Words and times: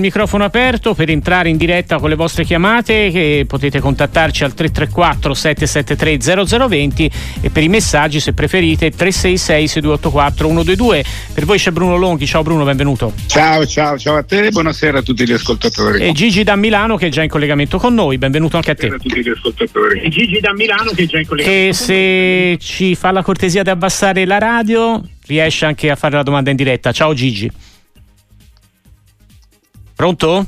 Microfono 0.00 0.44
aperto 0.44 0.94
per 0.94 1.10
entrare 1.10 1.48
in 1.48 1.56
diretta 1.56 1.98
con 1.98 2.08
le 2.08 2.14
vostre 2.14 2.44
chiamate 2.44 3.10
che 3.10 3.44
potete 3.48 3.80
contattarci 3.80 4.44
al 4.44 4.54
334 4.54 5.34
773 5.34 6.68
0020 6.68 7.10
e 7.40 7.50
per 7.50 7.64
i 7.64 7.68
messaggi 7.68 8.20
se 8.20 8.32
preferite 8.32 8.90
366 8.90 9.66
6284 9.66 10.46
122. 10.46 11.04
Per 11.34 11.44
voi 11.44 11.58
c'è 11.58 11.72
Bruno 11.72 11.96
Longhi, 11.96 12.26
ciao 12.26 12.44
Bruno, 12.44 12.62
benvenuto. 12.62 13.12
Ciao, 13.26 13.66
ciao, 13.66 13.98
ciao 13.98 14.14
a 14.14 14.22
te 14.22 14.46
e 14.46 14.50
buonasera 14.50 15.00
a 15.00 15.02
tutti 15.02 15.26
gli 15.26 15.32
ascoltatori. 15.32 16.00
E 16.04 16.12
Gigi 16.12 16.44
da 16.44 16.54
Milano 16.54 16.96
che 16.96 17.08
è 17.08 17.10
già 17.10 17.24
in 17.24 17.28
collegamento 17.28 17.78
con 17.78 17.92
noi, 17.92 18.18
benvenuto 18.18 18.54
anche 18.54 18.70
a 18.70 18.74
te. 18.76 18.86
Buonasera 18.86 19.10
a 19.10 19.16
tutti 19.16 19.28
gli 19.28 19.34
ascoltatori. 19.34 20.00
E 20.02 20.08
Gigi 20.10 20.38
da 20.38 20.54
Milano 20.54 20.92
che 20.92 21.02
è 21.02 21.06
già 21.06 21.18
in 21.18 21.26
collegamento. 21.26 21.66
Che 21.66 21.74
se 21.74 22.56
ci 22.60 22.94
fa 22.94 23.10
la 23.10 23.24
cortesia 23.24 23.64
di 23.64 23.70
abbassare 23.70 24.24
la 24.26 24.38
radio 24.38 25.02
riesce 25.26 25.64
anche 25.66 25.90
a 25.90 25.96
fare 25.96 26.14
la 26.14 26.22
domanda 26.22 26.50
in 26.50 26.56
diretta. 26.56 26.92
Ciao 26.92 27.12
Gigi. 27.14 27.50
Pronto? 29.98 30.46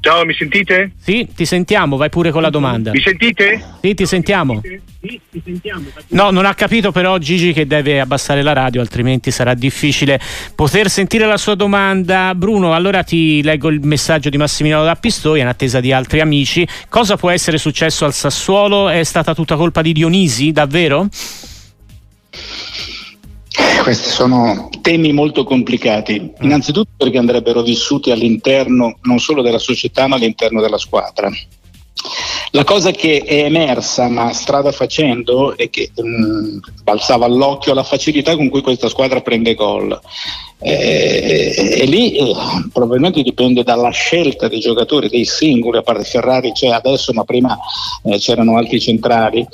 Ciao, 0.00 0.24
mi 0.24 0.32
sentite? 0.32 0.92
Sì, 0.98 1.28
ti 1.36 1.44
sentiamo, 1.44 1.98
vai 1.98 2.08
pure 2.08 2.30
con 2.30 2.40
la 2.40 2.48
domanda. 2.48 2.90
Mi 2.90 3.02
sentite? 3.02 3.62
Sì, 3.82 3.92
ti 3.92 4.06
sentiamo. 4.06 4.62
Sì, 4.62 5.20
ti 5.28 5.42
sentiamo. 5.44 5.84
No, 6.08 6.30
non 6.30 6.46
ha 6.46 6.54
capito 6.54 6.90
però 6.90 7.18
Gigi 7.18 7.52
che 7.52 7.66
deve 7.66 8.00
abbassare 8.00 8.40
la 8.40 8.54
radio, 8.54 8.80
altrimenti 8.80 9.30
sarà 9.30 9.52
difficile 9.52 10.18
poter 10.54 10.88
sentire 10.88 11.26
la 11.26 11.36
sua 11.36 11.54
domanda. 11.54 12.34
Bruno, 12.34 12.72
allora 12.72 13.02
ti 13.02 13.42
leggo 13.42 13.68
il 13.68 13.80
messaggio 13.82 14.30
di 14.30 14.38
Massimiliano 14.38 14.84
da 14.84 14.94
Pistoia 14.94 15.42
in 15.42 15.48
attesa 15.48 15.80
di 15.80 15.92
altri 15.92 16.20
amici. 16.20 16.66
Cosa 16.88 17.18
può 17.18 17.28
essere 17.28 17.58
successo 17.58 18.06
al 18.06 18.14
Sassuolo? 18.14 18.88
È 18.88 19.04
stata 19.04 19.34
tutta 19.34 19.56
colpa 19.56 19.82
di 19.82 19.92
Dionisi, 19.92 20.50
davvero? 20.50 21.08
Questi 23.82 24.10
sono 24.10 24.68
temi 24.82 25.12
molto 25.12 25.42
complicati, 25.42 26.32
innanzitutto 26.40 26.90
perché 26.96 27.18
andrebbero 27.18 27.62
vissuti 27.62 28.10
all'interno 28.10 28.98
non 29.02 29.18
solo 29.18 29.42
della 29.42 29.58
società 29.58 30.06
ma 30.06 30.16
all'interno 30.16 30.60
della 30.60 30.78
squadra. 30.78 31.30
La 32.52 32.64
cosa 32.64 32.90
che 32.90 33.22
è 33.24 33.44
emersa, 33.44 34.08
ma 34.08 34.32
strada 34.32 34.72
facendo, 34.72 35.56
è 35.56 35.70
che 35.70 35.92
mh, 35.94 36.58
balzava 36.82 37.26
all'occhio 37.26 37.74
la 37.74 37.84
facilità 37.84 38.34
con 38.34 38.48
cui 38.48 38.60
questa 38.60 38.88
squadra 38.88 39.20
prende 39.20 39.54
gol. 39.54 39.96
Eh, 40.58 41.54
e 41.56 41.84
lì 41.86 42.16
eh, 42.16 42.34
probabilmente 42.72 43.22
dipende 43.22 43.62
dalla 43.62 43.90
scelta 43.90 44.48
dei 44.48 44.58
giocatori, 44.58 45.08
dei 45.08 45.24
singoli, 45.24 45.78
a 45.78 45.82
parte 45.82 46.02
Ferrari 46.02 46.50
c'è 46.50 46.68
adesso, 46.68 47.12
ma 47.12 47.22
prima 47.22 47.56
eh, 48.02 48.18
c'erano 48.18 48.56
altri 48.56 48.80
centrali. 48.80 49.46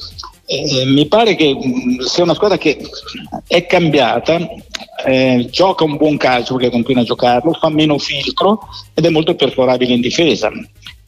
Eh, 0.46 0.84
mi 0.86 1.06
pare 1.06 1.34
che 1.34 1.54
mh, 1.54 1.98
sia 2.00 2.22
una 2.22 2.34
squadra 2.34 2.56
che 2.56 2.78
è 3.46 3.66
cambiata, 3.66 4.38
eh, 5.04 5.46
gioca 5.50 5.84
un 5.84 5.98
buon 5.98 6.16
calcio 6.16 6.54
perché 6.54 6.70
continua 6.70 7.02
a 7.02 7.06
giocarlo, 7.06 7.52
fa 7.52 7.68
meno 7.68 7.98
filtro 7.98 8.60
ed 8.94 9.04
è 9.04 9.10
molto 9.10 9.34
perforabile 9.34 9.92
in 9.92 10.00
difesa. 10.00 10.50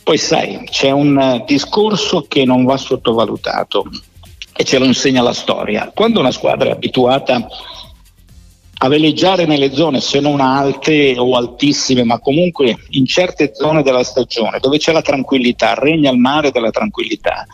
Poi 0.09 0.17
sai, 0.17 0.61
c'è 0.65 0.89
un 0.89 1.15
uh, 1.19 1.45
discorso 1.45 2.25
che 2.27 2.47
non 2.47 2.65
va 2.65 2.79
sottovalutato 2.79 3.91
e 4.57 4.65
ce 4.65 4.79
lo 4.79 4.87
insegna 4.87 5.21
la 5.21 5.35
storia. 5.35 5.93
Quando 5.95 6.21
una 6.21 6.31
squadra 6.31 6.71
è 6.71 6.73
abituata 6.73 7.47
a 8.79 8.89
veleggiare 8.89 9.45
nelle 9.45 9.71
zone, 9.71 10.01
se 10.01 10.19
non 10.21 10.41
alte 10.41 11.19
o 11.19 11.37
altissime, 11.37 12.05
ma 12.05 12.21
comunque 12.21 12.75
in 12.93 13.05
certe 13.05 13.51
zone 13.53 13.83
della 13.83 14.03
stagione, 14.03 14.61
dove 14.61 14.79
c'è 14.79 14.93
la 14.93 15.03
tranquillità, 15.03 15.75
regna 15.75 16.11
il 16.11 16.17
mare 16.17 16.53
della 16.53 16.71
tranquillità, 16.71 17.47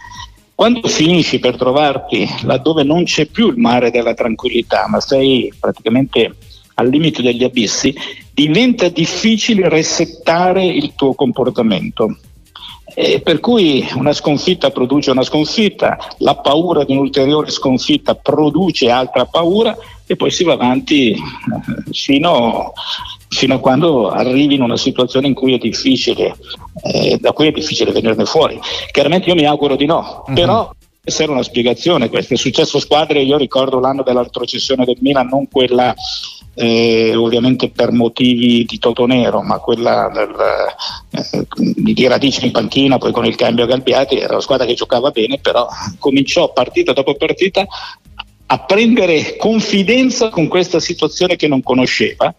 quando 0.55 0.87
finisci 0.87 1.41
per 1.41 1.57
trovarti 1.57 2.25
laddove 2.45 2.85
non 2.85 3.03
c'è 3.03 3.27
più 3.27 3.49
il 3.49 3.59
mare 3.59 3.91
della 3.91 4.15
tranquillità, 4.15 4.87
ma 4.87 5.01
sei 5.01 5.53
praticamente 5.59 6.37
al 6.75 6.89
limite 6.89 7.21
degli 7.21 7.43
abissi, 7.43 7.93
diventa 8.33 8.89
difficile 8.91 9.69
resettare 9.69 10.65
il 10.65 10.93
tuo 10.95 11.15
comportamento. 11.15 12.17
E 12.95 13.21
per 13.21 13.41
cui 13.41 13.87
una 13.97 14.13
sconfitta 14.13 14.71
produce 14.71 15.11
una 15.11 15.25
sconfitta, 15.25 15.99
la 16.19 16.37
paura 16.37 16.85
di 16.85 16.93
un'ulteriore 16.93 17.51
sconfitta 17.51 18.15
produce 18.15 18.89
altra 18.89 19.25
paura 19.25 19.77
e 20.07 20.17
poi 20.17 20.31
si 20.31 20.45
va 20.45 20.53
avanti 20.53 21.11
eh, 21.11 21.19
fino, 21.93 22.73
fino 23.29 23.55
a 23.55 23.59
quando 23.59 24.11
arrivi 24.11 24.55
in 24.55 24.63
una 24.63 24.77
situazione 24.77 25.27
in 25.27 25.35
cui 25.35 25.55
è 25.55 25.59
difficile, 25.59 26.37
eh, 26.83 27.19
da 27.21 27.33
cui 27.33 27.49
è 27.49 27.51
difficile 27.51 27.91
venirne 27.91 28.27
fuori. 28.27 28.61
Chiaramente 28.93 29.29
io 29.29 29.35
mi 29.35 29.47
auguro 29.47 29.75
di 29.75 29.87
no, 29.87 30.23
uh-huh. 30.27 30.35
però 30.35 30.71
essere 31.05 31.31
una 31.31 31.43
spiegazione, 31.43 32.09
questo 32.09 32.33
è 32.33 32.37
successo 32.37 32.79
squadre, 32.79 33.23
io 33.23 33.37
ricordo 33.37 33.79
l'anno 33.79 34.03
della 34.03 34.23
retrocessione 34.23 34.87
del 34.87 34.97
Milan, 35.01 35.27
non 35.27 35.49
quella 35.49 35.95
eh, 36.55 37.15
ovviamente 37.15 37.69
per 37.69 37.93
motivi 37.93 38.65
di 38.65 38.79
Toto 38.79 39.07
Nero, 39.07 39.43
ma 39.43 39.59
quella 39.59 40.11
del, 40.13 40.35
eh, 41.11 41.47
di 41.75 42.07
radice 42.07 42.47
in 42.47 42.53
panchina, 42.53 42.97
poi 42.97 43.13
con 43.13 43.27
il 43.27 43.35
cambio 43.35 43.65
a 43.65 43.67
Galbiati, 43.67 44.17
era 44.17 44.33
una 44.33 44.41
squadra 44.43 44.65
che 44.65 44.75
giocava 44.75 45.11
bene, 45.11 45.39
però 45.39 45.69
cominciò 45.99 46.53
partita 46.53 46.93
dopo 46.95 47.15
partita 47.15 47.67
a 48.47 48.59
prendere 48.61 49.37
confidenza 49.37 50.31
con 50.31 50.49
questa 50.49 50.81
situazione 50.81 51.37
che 51.37 51.49
non 51.49 51.63
conosceva 51.63 52.35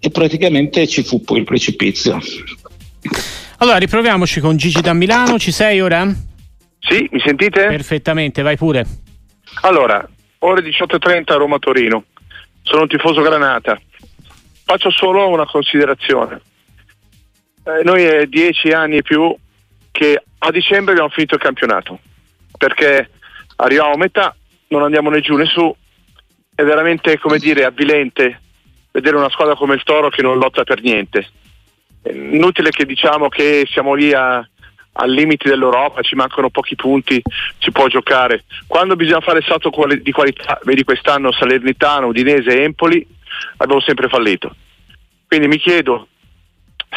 e 0.00 0.10
praticamente 0.10 0.86
ci 0.88 1.02
fu 1.02 1.20
poi 1.20 1.38
il 1.38 1.44
precipizio. 1.44 2.18
Allora 3.58 3.76
riproviamoci 3.76 4.40
con 4.40 4.56
Gigi 4.56 4.80
da 4.80 4.92
Milano, 4.92 5.38
ci 5.38 5.52
sei 5.52 5.80
ora? 5.80 6.26
Sì, 6.80 7.08
mi 7.10 7.20
sentite? 7.20 7.66
Perfettamente, 7.66 8.42
vai 8.42 8.56
pure. 8.56 8.84
Allora, 9.62 10.06
ore 10.38 10.62
18.30 10.62 11.36
Roma-Torino 11.36 12.04
sono 12.62 12.82
un 12.82 12.88
tifoso 12.88 13.20
granata. 13.22 13.80
Faccio 14.64 14.90
solo 14.90 15.28
una 15.28 15.46
considerazione. 15.46 16.40
Eh, 17.64 17.82
noi 17.84 18.04
è 18.04 18.26
dieci 18.26 18.68
anni 18.68 18.98
e 18.98 19.02
più 19.02 19.34
che 19.90 20.22
a 20.38 20.50
dicembre 20.50 20.92
abbiamo 20.92 21.10
finito 21.10 21.34
il 21.34 21.40
campionato 21.40 21.98
perché 22.56 23.10
arriviamo 23.56 23.92
a 23.92 23.96
metà, 23.96 24.36
non 24.68 24.82
andiamo 24.82 25.10
né 25.10 25.20
giù 25.20 25.36
né 25.36 25.46
su. 25.46 25.74
È 26.54 26.62
veramente, 26.62 27.18
come 27.18 27.38
dire, 27.38 27.64
avvilente 27.64 28.40
vedere 28.90 29.16
una 29.16 29.30
squadra 29.30 29.54
come 29.54 29.74
il 29.74 29.82
Toro 29.84 30.08
che 30.08 30.22
non 30.22 30.38
lotta 30.38 30.64
per 30.64 30.82
niente. 30.82 31.26
È 32.02 32.10
inutile 32.10 32.70
che 32.70 32.84
diciamo 32.84 33.28
che 33.28 33.66
siamo 33.70 33.94
lì 33.94 34.12
a, 34.12 34.46
al 35.00 35.10
limite 35.10 35.48
dell'Europa, 35.48 36.02
ci 36.02 36.16
mancano 36.16 36.50
pochi 36.50 36.74
punti, 36.74 37.22
si 37.58 37.70
può 37.70 37.86
giocare. 37.86 38.44
Quando 38.66 38.96
bisogna 38.96 39.20
fare 39.20 39.42
salto 39.42 39.70
di 40.00 40.10
qualità, 40.10 40.58
vedi 40.64 40.82
quest'anno 40.82 41.32
Salernitano, 41.32 42.08
Udinese 42.08 42.50
e 42.50 42.62
Empoli, 42.62 43.06
abbiamo 43.58 43.80
sempre 43.80 44.08
fallito. 44.08 44.54
Quindi 45.26 45.46
mi 45.46 45.58
chiedo 45.58 46.08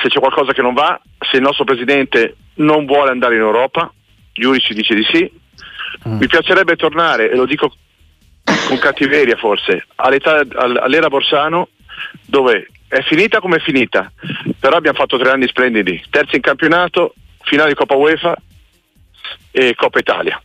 se 0.01 0.07
c'è 0.07 0.19
qualcosa 0.19 0.53
che 0.53 0.61
non 0.61 0.73
va, 0.73 1.00
se 1.19 1.38
il 1.38 1.44
nostro 1.44 1.63
presidente 1.63 2.38
non 2.56 2.85
vuole 2.85 3.11
andare 3.11 3.35
in 3.35 3.41
Europa, 3.41 3.91
Giurici 4.34 4.73
dice 4.73 4.95
di 4.95 5.03
sì. 5.03 5.31
Mm. 6.07 6.17
Mi 6.17 6.28
piacerebbe 6.28 6.75
tornare, 6.75 7.29
e 7.29 7.35
lo 7.35 7.45
dico 7.45 7.72
con 8.67 8.79
cattiveria 8.79 9.35
forse, 9.35 9.85
all'età, 9.95 10.44
all'era 10.56 11.07
Borsano, 11.07 11.69
dove 12.25 12.67
è 12.88 13.01
finita 13.03 13.40
come 13.40 13.57
è 13.57 13.59
finita, 13.59 14.11
però 14.59 14.78
abbiamo 14.78 14.97
fatto 14.97 15.17
tre 15.17 15.29
anni 15.29 15.47
splendidi, 15.47 16.03
terzi 16.09 16.38
in 16.38 16.41
campionato, 16.41 17.13
finale 17.44 17.69
di 17.69 17.75
Coppa 17.75 17.96
UEFA 17.96 18.35
e 19.52 19.75
Coppa 19.75 20.00
Italia. 20.00 20.41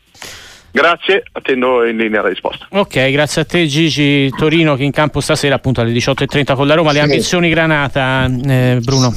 Grazie, 0.70 1.22
attendo 1.32 1.86
in 1.86 1.96
linea 1.96 2.20
la 2.20 2.28
risposta. 2.28 2.66
Ok, 2.70 3.10
grazie 3.10 3.40
a 3.40 3.44
te 3.46 3.66
Gigi 3.66 4.28
Torino 4.36 4.76
che 4.76 4.84
in 4.84 4.90
campo 4.90 5.20
stasera 5.20 5.54
appunto 5.54 5.80
alle 5.80 5.92
18.30 5.92 6.54
con 6.54 6.66
la 6.66 6.74
Roma. 6.74 6.92
Le 6.92 7.00
ambizioni 7.00 7.48
Granata, 7.48 8.26
eh, 8.26 8.78
Bruno. 8.82 9.10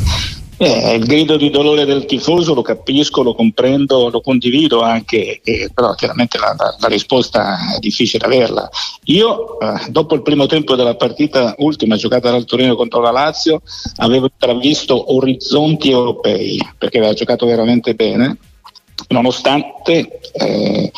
Eh, 0.61 0.95
il 0.95 1.05
grido 1.05 1.37
di 1.37 1.49
dolore 1.49 1.85
del 1.85 2.03
tifoso 2.03 2.53
lo 2.53 2.61
capisco, 2.61 3.23
lo 3.23 3.33
comprendo, 3.33 4.09
lo 4.09 4.19
condivido 4.19 4.81
anche, 4.81 5.39
eh, 5.41 5.69
però 5.73 5.93
chiaramente 5.93 6.37
la, 6.37 6.53
la, 6.57 6.75
la, 6.77 6.87
risposta 6.89 7.75
è 7.77 7.79
difficile 7.79 8.25
averla. 8.25 8.69
Io, 9.05 9.57
eh, 9.57 9.89
dopo 9.89 10.15
il 10.15 10.21
primo 10.21 10.47
tempo 10.47 10.75
della 10.75 10.95
partita 10.95 11.55
ultima 11.59 11.95
giocata 11.95 12.29
dal 12.29 12.43
Torino 12.43 12.75
contro 12.75 12.99
la 12.99 13.11
Lazio, 13.11 13.61
avevo 13.99 14.25
intravisto 14.25 15.15
orizzonti 15.15 15.91
europei 15.91 16.59
perché 16.77 16.97
aveva 16.97 17.13
giocato 17.13 17.45
veramente 17.45 17.93
bene 17.93 18.37
nonostante 19.07 20.19
eh, 20.33 20.91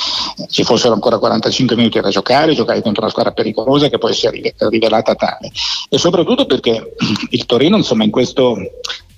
ci 0.50 0.64
fossero 0.64 0.94
ancora 0.94 1.18
45 1.18 1.76
minuti 1.76 2.00
da 2.00 2.10
giocare, 2.10 2.54
giocare 2.54 2.82
contro 2.82 3.02
una 3.02 3.12
squadra 3.12 3.32
pericolosa 3.32 3.90
che 3.90 3.98
poi 3.98 4.14
si 4.14 4.28
è 4.28 4.32
rivelata 4.70 5.16
tale 5.16 5.52
e 5.90 5.98
soprattutto 5.98 6.46
perché 6.46 6.96
il 7.30 7.46
Torino 7.46 7.78
insomma 7.78 8.04
in 8.04 8.12
questo, 8.12 8.58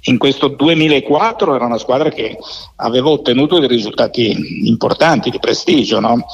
in 0.03 0.17
questo 0.17 0.47
2004 0.47 1.55
era 1.55 1.65
una 1.65 1.77
squadra 1.77 2.09
che 2.09 2.37
aveva 2.77 3.09
ottenuto 3.09 3.59
dei 3.59 3.67
risultati 3.67 4.67
importanti 4.67 5.29
di 5.29 5.39
prestigio, 5.39 5.99
no? 5.99 6.25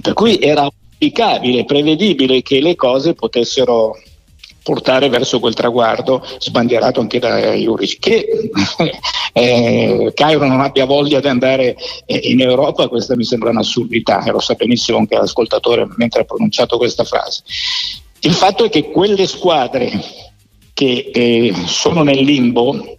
per 0.00 0.12
cui 0.14 0.38
era 0.38 0.62
auspicabile, 0.62 1.64
prevedibile 1.64 2.42
che 2.42 2.60
le 2.60 2.74
cose 2.74 3.14
potessero 3.14 3.94
portare 4.68 5.08
verso 5.08 5.40
quel 5.40 5.54
traguardo 5.54 6.22
sbandierato 6.38 7.00
anche 7.00 7.18
da 7.18 7.54
Juric. 7.54 7.98
Che 7.98 8.50
eh, 9.32 10.12
Cairo 10.12 10.46
non 10.46 10.60
abbia 10.60 10.84
voglia 10.84 11.20
di 11.20 11.28
andare 11.28 11.74
eh, 12.04 12.20
in 12.24 12.42
Europa, 12.42 12.86
questa 12.88 13.16
mi 13.16 13.24
sembra 13.24 13.48
un'assurdità, 13.48 14.22
e 14.24 14.30
lo 14.30 14.40
sa 14.40 14.52
benissimo 14.52 14.98
anche 14.98 15.16
l'ascoltatore 15.16 15.88
mentre 15.96 16.20
ha 16.20 16.24
pronunciato 16.24 16.76
questa 16.76 17.04
frase. 17.04 17.44
Il 18.20 18.34
fatto 18.34 18.64
è 18.64 18.68
che 18.68 18.90
quelle 18.90 19.26
squadre 19.26 19.90
che 20.74 21.10
eh, 21.14 21.54
sono 21.64 22.02
nel 22.02 22.22
limbo 22.22 22.98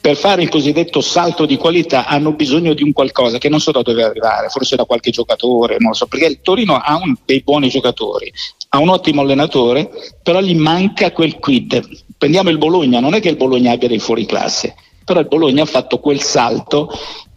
per 0.00 0.16
fare 0.16 0.42
il 0.42 0.48
cosiddetto 0.48 1.00
salto 1.00 1.46
di 1.46 1.56
qualità 1.56 2.06
hanno 2.06 2.32
bisogno 2.32 2.74
di 2.74 2.82
un 2.82 2.92
qualcosa 2.92 3.38
che 3.38 3.48
non 3.48 3.60
so 3.60 3.70
da 3.70 3.82
dove 3.82 4.02
arrivare, 4.02 4.48
forse 4.48 4.74
da 4.74 4.84
qualche 4.84 5.10
giocatore, 5.10 5.76
non 5.78 5.94
so, 5.94 6.06
perché 6.06 6.26
il 6.26 6.40
Torino 6.42 6.74
ha 6.74 6.96
un, 6.96 7.14
dei 7.24 7.40
buoni 7.40 7.68
giocatori, 7.68 8.32
ha 8.74 8.78
un 8.78 8.88
ottimo 8.88 9.20
allenatore, 9.20 9.88
però 10.20 10.40
gli 10.40 10.56
manca 10.56 11.12
quel 11.12 11.38
quid. 11.38 11.80
Prendiamo 12.18 12.50
il 12.50 12.58
Bologna, 12.58 12.98
non 12.98 13.14
è 13.14 13.20
che 13.20 13.28
il 13.28 13.36
Bologna 13.36 13.70
abbia 13.70 13.86
dei 13.86 14.00
fuori 14.00 14.26
classe, 14.26 14.74
però 15.04 15.20
il 15.20 15.28
Bologna 15.28 15.62
ha 15.62 15.66
fatto 15.66 16.00
quel 16.00 16.20
salto 16.20 16.90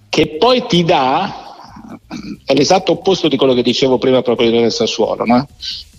che 0.10 0.38
poi 0.40 0.66
ti 0.66 0.84
dà 0.84 1.46
è 2.44 2.54
l'esatto 2.54 2.94
opposto 2.94 3.28
di 3.28 3.38
quello 3.38 3.54
che 3.54 3.62
dicevo 3.62 4.00
prima 4.00 4.24
proprio 4.24 4.50
del 4.50 4.72
Sassuolo. 4.72 5.26
No? 5.26 5.48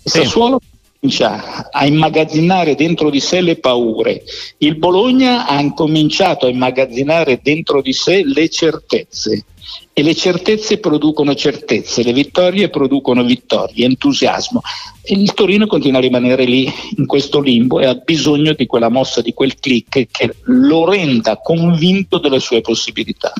Il. 0.03 0.11
Sassuolo 0.11 0.59
comincia 0.99 1.69
a 1.71 1.85
immagazzinare 1.85 2.75
dentro 2.75 3.09
di 3.09 3.21
sé 3.21 3.39
le 3.39 3.55
paure. 3.55 4.23
Il 4.57 4.75
Bologna 4.75 5.47
ha 5.47 5.59
incominciato 5.61 6.47
a 6.47 6.49
immagazzinare 6.49 7.39
dentro 7.41 7.81
di 7.81 7.93
sé 7.93 8.23
le 8.25 8.49
certezze 8.49 9.45
e 9.93 10.03
le 10.03 10.15
certezze 10.15 10.79
producono 10.79 11.35
certezze, 11.35 12.03
le 12.03 12.13
vittorie 12.13 12.69
producono 12.69 13.23
vittorie, 13.23 13.85
entusiasmo. 13.85 14.61
E 15.01 15.13
il 15.15 15.33
Torino 15.33 15.67
continua 15.67 15.99
a 15.99 16.01
rimanere 16.01 16.45
lì 16.45 16.71
in 16.97 17.05
questo 17.05 17.39
limbo 17.41 17.79
e 17.79 17.85
ha 17.85 17.95
bisogno 17.95 18.53
di 18.53 18.65
quella 18.65 18.89
mossa, 18.89 19.21
di 19.21 19.33
quel 19.33 19.59
click 19.59 20.07
che 20.11 20.35
lo 20.43 20.89
renda 20.89 21.37
convinto 21.37 22.17
delle 22.19 22.39
sue 22.39 22.61
possibilità. 22.61 23.33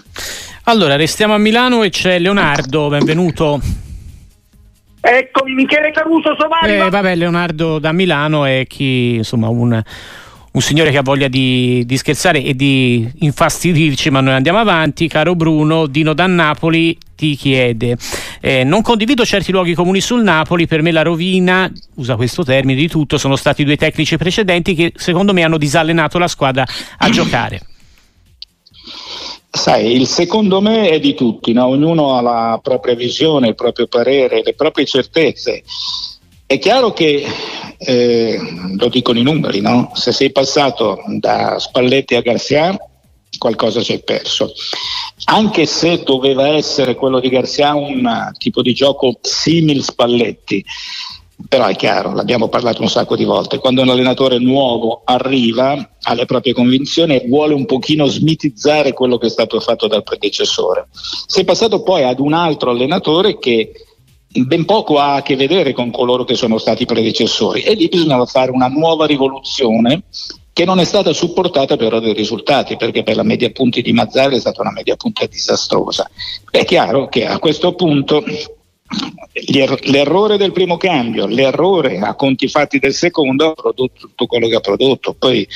Allora, 0.64 0.96
restiamo 0.96 1.34
a 1.34 1.38
Milano 1.38 1.84
e 1.84 1.90
c'è 1.90 2.20
Leonardo, 2.20 2.90
benvenuto. 2.90 3.60
Eccomi, 5.02 5.54
Michele 5.54 5.92
Caruso, 5.92 6.36
Somari. 6.38 6.74
Eh, 6.74 6.90
vabbè, 6.90 7.16
Leonardo 7.16 7.80
da 7.80 7.92
Milano 7.94 8.44
è 8.44 8.66
chi, 8.68 9.16
insomma, 9.16 9.48
un, 9.48 9.82
un 10.52 10.62
signore 10.62 10.92
che 10.92 10.98
ha 10.98 11.04
voglia 11.04 11.28
di, 11.28 11.84
di, 11.86 11.98
scherzare 11.98 12.44
e 12.44 12.56
di 12.56 13.08
infastidirci, 13.20 14.10
ma 14.10 14.22
noi 14.22 14.34
andiamo 14.34 14.58
avanti. 14.58 15.08
Caro 15.08 15.36
Bruno, 15.36 15.86
Dino 15.86 16.14
da 16.14 16.26
Napoli 16.26 16.98
ti 17.16 17.36
chiede: 17.36 17.98
eh, 18.42 18.64
Non 18.64 18.82
condivido 18.82 19.26
certi 19.26 19.52
luoghi 19.52 19.76
comuni 19.76 20.02
sul 20.02 20.24
Napoli, 20.24 20.68
per 20.68 20.82
me 20.82 20.92
la 20.92 21.04
rovina, 21.04 21.72
usa 21.96 22.16
questo 22.16 22.44
termine 22.44 22.80
di 22.80 22.88
tutto, 22.88 23.18
sono 23.18 23.36
stati 23.36 23.64
due 23.64 23.78
tecnici 23.78 24.18
precedenti 24.18 24.74
che 24.74 24.94
secondo 24.96 25.34
me 25.34 25.44
hanno 25.44 25.58
disallenato 25.58 26.18
la 26.18 26.28
squadra 26.28 26.66
a 26.98 27.10
giocare. 27.12 27.62
Sai, 29.52 29.96
il 29.96 30.06
secondo 30.06 30.62
me 30.62 30.90
è 30.90 31.00
di 31.00 31.16
tutti, 31.16 31.54
no? 31.54 31.66
ognuno 31.66 32.16
ha 32.16 32.22
la 32.22 32.60
propria 32.62 32.94
visione, 32.94 33.48
il 33.48 33.56
proprio 33.56 33.88
parere, 33.88 34.44
le 34.44 34.54
proprie 34.54 34.86
certezze. 34.86 35.64
È 36.52 36.58
chiaro 36.58 36.94
che, 36.94 37.24
eh, 37.78 38.40
lo 38.76 38.88
dicono 38.90 39.20
i 39.20 39.22
numeri, 39.22 39.62
no? 39.62 39.92
se 39.94 40.12
sei 40.12 40.32
passato 40.32 40.98
da 41.20 41.60
Spalletti 41.60 42.16
a 42.16 42.22
Garcia, 42.22 42.76
qualcosa 43.38 43.84
ci 43.84 43.92
hai 43.92 44.02
perso. 44.02 44.52
Anche 45.26 45.68
se 45.68 46.02
doveva 46.02 46.48
essere 46.48 46.96
quello 46.96 47.20
di 47.20 47.30
Garcia 47.30 47.76
un 47.76 48.32
tipo 48.40 48.64
di 48.64 48.74
gioco 48.74 49.20
simile 49.22 49.84
Spalletti, 49.84 50.66
però 51.48 51.68
è 51.68 51.76
chiaro, 51.76 52.16
l'abbiamo 52.16 52.48
parlato 52.48 52.82
un 52.82 52.90
sacco 52.90 53.16
di 53.16 53.26
volte, 53.26 53.60
quando 53.60 53.84
un 53.84 53.90
allenatore 53.90 54.40
nuovo 54.40 55.04
arriva 55.06 55.98
alle 56.02 56.26
proprie 56.26 56.54
convinzioni 56.54 57.14
e 57.14 57.28
vuole 57.28 57.54
un 57.54 57.68
pochino 57.68 58.08
smitizzare 58.08 58.94
quello 58.94 59.20
che 59.20 59.28
è 59.28 59.30
stato 59.30 59.60
fatto 59.60 59.86
dal 59.86 60.02
predecessore. 60.02 60.88
È 61.32 61.44
passato 61.44 61.84
poi 61.84 62.06
ad 62.06 62.20
un 62.20 62.34
altro 62.34 62.72
allenatore 62.72 63.38
che 63.38 63.72
ben 64.32 64.66
poco 64.66 65.00
ha 65.00 65.16
a 65.16 65.22
che 65.22 65.36
vedere 65.36 65.74
con 65.74 65.92
coloro 65.92 66.24
che 66.24 66.36
sono 66.36 66.58
stati 66.58 66.86
predecessori 66.86 67.62
e 67.62 67.74
lì 67.74 67.88
bisognava 67.88 68.26
fare 68.26 68.52
una 68.52 68.68
nuova 68.68 69.06
rivoluzione 69.06 70.04
che 70.54 70.66
non 70.66 70.80
è 70.80 70.84
stata 70.84 71.14
supportata 71.14 71.78
però 71.78 72.00
dai 72.00 72.14
risultati, 72.14 72.76
perché 72.76 73.02
per 73.02 73.16
la 73.16 73.24
media 73.24 73.50
punti 73.50 73.82
di 73.82 73.94
Mazzari 73.94 74.36
è 74.36 74.40
stata 74.40 74.60
una 74.60 74.74
media 74.74 74.98
punti 74.98 75.26
disastrosa. 75.28 76.10
È 76.52 76.66
chiaro 76.66 77.08
che 77.08 77.26
a 77.26 77.40
questo 77.40 77.76
punto 77.76 78.24
l'errore 79.84 80.38
del 80.38 80.52
primo 80.52 80.78
cambio, 80.78 81.28
l'errore 81.28 82.00
a 82.00 82.16
conti 82.16 82.48
fatti 82.48 82.80
del 82.80 82.94
secondo 82.94 83.52
ha 83.52 83.54
prodotto 83.54 84.00
tutto 84.00 84.26
quello 84.26 84.48
che 84.48 84.56
ha 84.56 84.60
prodotto. 84.60 85.14
Poi 85.14 85.48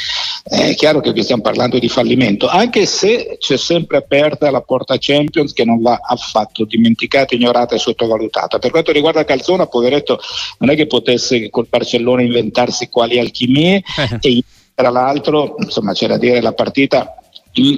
è 0.44 0.76
chiaro 0.76 1.00
che 1.00 1.12
qui 1.12 1.24
stiamo 1.24 1.42
parlando 1.42 1.80
di 1.80 1.90
fallimento, 1.90 2.48
anche 2.48 2.86
se 2.86 3.38
c'è 3.40 3.58
sempre 3.58 3.98
aperta 3.98 4.52
la 4.52 4.62
porta 4.62 4.98
Champions 5.00 5.54
che 5.54 5.66
non 5.66 5.82
va 5.82 6.00
affatto 6.04 6.66
dimenticata, 6.66 7.36
ignorata 7.36 7.76
e 7.76 7.80
sottovalutata. 7.80 8.60
Per 8.60 8.72
quanto 8.72 8.92
riguarda 8.92 9.26
Calzona, 9.26 9.68
poveretto, 9.68 10.20
non 10.60 10.70
è 10.70 10.76
che 10.76 10.88
potesse 10.88 11.50
col 11.50 11.68
Barcellona 11.70 12.22
inventarsi 12.22 12.90
quali 12.90 13.20
alchimie 13.20 13.84
e 14.22 14.44
tra 14.76 14.90
l'altro, 14.90 15.56
insomma, 15.60 15.94
c'è 15.94 16.08
da 16.08 16.18
dire 16.18 16.42
la 16.42 16.54
partita 16.54 17.16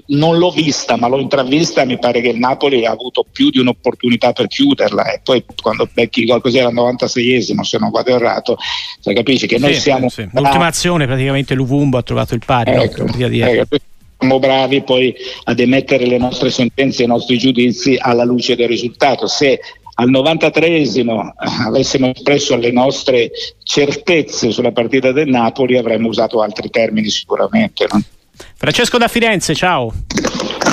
non 0.08 0.38
l'ho 0.38 0.52
vista, 0.52 0.96
ma 0.96 1.08
l'ho 1.08 1.20
intravista. 1.20 1.86
Mi 1.86 2.00
pare 2.00 2.22
che 2.22 2.30
il 2.30 2.38
Napoli 2.38 2.86
ha 2.86 2.92
avuto 2.92 3.26
più 3.30 3.50
di 3.50 3.60
un'opportunità 3.60 4.32
per 4.32 4.48
chiuderla. 4.48 5.14
E 5.14 5.22
poi 5.24 5.44
quando 5.62 5.88
becchi 5.92 6.22
il 6.22 6.28
gol 6.28 6.42
così 6.42 6.60
al 6.60 6.74
96esimo, 6.74 7.62
se 7.62 7.78
non 7.78 7.92
vado 7.92 8.12
errato, 8.12 8.58
cioè, 9.02 9.14
capisci 9.14 9.48
che 9.48 9.58
noi 9.58 9.74
sì, 9.74 9.82
siamo. 9.82 10.10
Sì. 10.10 10.28
L'ultima 10.32 10.68
azione, 10.68 11.06
praticamente 11.06 11.54
l'Uvumbo 11.54 11.98
ha 11.98 12.04
trovato 12.04 12.34
il 12.34 12.42
pari. 12.46 12.72
Ecco, 12.72 13.04
no? 13.04 13.14
ecco, 13.18 13.78
siamo 14.18 14.40
bravi 14.40 14.82
poi 14.82 15.14
ad 15.44 15.60
emettere 15.60 16.06
le 16.06 16.18
nostre 16.18 16.50
sentenze 16.50 17.02
e 17.02 17.06
i 17.06 17.10
nostri 17.10 17.38
giudizi 17.38 17.98
alla 18.00 18.24
luce 18.24 18.56
del 18.56 18.70
risultato. 18.70 19.28
Se 19.28 19.60
al 19.98 20.10
93esimo 20.10 21.28
eh, 21.28 21.34
avessimo 21.66 22.12
espresso 22.14 22.56
le 22.56 22.72
nostre 22.72 23.32
certezze 23.64 24.52
sulla 24.52 24.72
partita 24.72 25.12
del 25.12 25.30
Napoli 25.30 25.78
avremmo 25.78 26.10
usato 26.10 26.42
altri 26.42 26.70
termini 26.70 27.10
sicuramente. 27.10 27.88
No? 27.92 28.02
Francesco 28.56 28.98
da 28.98 29.08
Firenze, 29.08 29.54
ciao. 29.54 29.92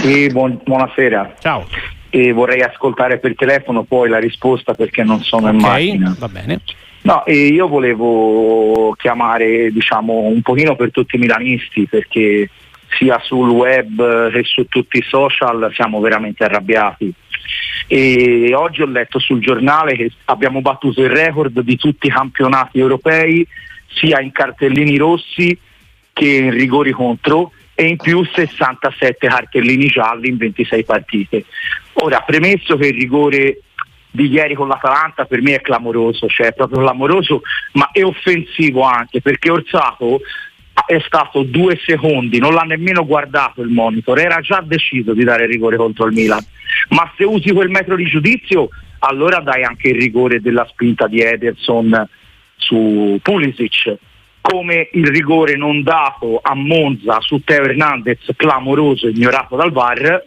Sì, 0.01 0.29
buon, 0.29 0.61
buonasera. 0.65 1.37
Ciao. 1.41 1.67
E 2.11 2.33
vorrei 2.33 2.61
ascoltare 2.61 3.19
per 3.19 3.35
telefono 3.35 3.85
poi 3.85 4.09
la 4.09 4.19
risposta 4.19 4.75
perché 4.75 5.03
non 5.03 5.23
sono 5.23 5.49
okay, 5.49 5.89
in 5.89 6.01
macchina. 6.01 6.17
Va 6.19 6.29
bene. 6.29 6.61
No, 7.03 7.25
e 7.25 7.47
io 7.47 7.69
volevo 7.69 8.95
chiamare 8.97 9.71
diciamo, 9.73 10.19
un 10.19 10.41
pochino 10.43 10.77
per 10.77 10.91
tutti 10.91 11.17
i 11.17 11.19
milanisti 11.19 11.87
perché 11.87 12.49
sia 12.97 13.19
sul 13.25 13.49
web 13.49 14.31
che 14.31 14.43
su 14.45 14.67
tutti 14.67 14.99
i 14.99 15.05
social 15.09 15.71
siamo 15.75 16.01
veramente 16.01 16.45
arrabbiati. 16.45 17.13
E 17.87 18.53
oggi 18.55 18.83
ho 18.83 18.87
letto 18.87 19.19
sul 19.19 19.41
giornale 19.41 19.97
che 19.97 20.11
abbiamo 20.27 20.61
battuto 20.61 21.03
il 21.03 21.11
record 21.11 21.61
di 21.61 21.77
tutti 21.77 22.07
i 22.07 22.11
campionati 22.11 22.79
europei, 22.79 23.47
sia 23.89 24.21
in 24.21 24.31
cartellini 24.33 24.97
rossi 24.97 25.59
che 26.13 26.51
rigori 26.51 26.93
contro 26.93 27.53
e 27.75 27.87
in 27.87 27.97
più 27.97 28.25
67 28.25 29.27
cartellini 29.27 29.87
gialli 29.87 30.29
in 30.29 30.37
26 30.37 30.85
partite. 30.85 31.45
Ora, 31.95 32.21
premesso 32.21 32.77
che 32.77 32.89
il 32.89 32.95
rigore 32.95 33.63
di 34.11 34.29
ieri 34.29 34.55
con 34.55 34.69
l'Atalanta 34.69 35.25
per 35.25 35.41
me 35.41 35.55
è 35.55 35.61
clamoroso, 35.61 36.29
cioè 36.29 36.49
è 36.49 36.53
proprio 36.53 36.81
clamoroso, 36.81 37.43
ma 37.73 37.91
è 37.93 38.05
offensivo 38.05 38.83
anche 38.83 39.23
perché 39.23 39.51
Orsato 39.51 40.21
è 40.87 41.01
stato 41.05 41.43
due 41.43 41.79
secondi, 41.85 42.39
non 42.39 42.55
l'ha 42.55 42.63
nemmeno 42.63 43.07
guardato 43.07 43.63
il 43.63 43.69
monitor, 43.69 44.19
era 44.19 44.41
già 44.41 44.63
deciso 44.65 45.13
di 45.13 45.25
dare 45.25 45.47
rigore 45.47 45.77
contro 45.77 46.07
il 46.07 46.13
Milan. 46.13 46.45
Ma 46.91 47.11
se 47.17 47.25
usi 47.25 47.53
quel 47.53 47.69
metro 47.69 47.97
di 47.97 48.05
giudizio, 48.05 48.69
allora 49.01 49.41
dai 49.41 49.65
anche 49.65 49.89
il 49.89 50.01
rigore 50.01 50.41
della 50.41 50.67
spinta 50.71 51.07
di 51.07 51.21
Ederson 51.21 52.09
su 52.57 53.19
Pulisic 53.23 53.97
come 54.43 54.89
il 54.93 55.07
rigore 55.07 55.57
non 55.57 55.83
dato 55.83 56.41
a 56.43 56.55
Monza 56.55 57.21
su 57.21 57.43
Teo 57.43 57.65
Hernandez 57.65 58.19
clamoroso 58.37 59.09
ignorato 59.09 59.57
dal 59.57 59.73
VAR 59.73 60.25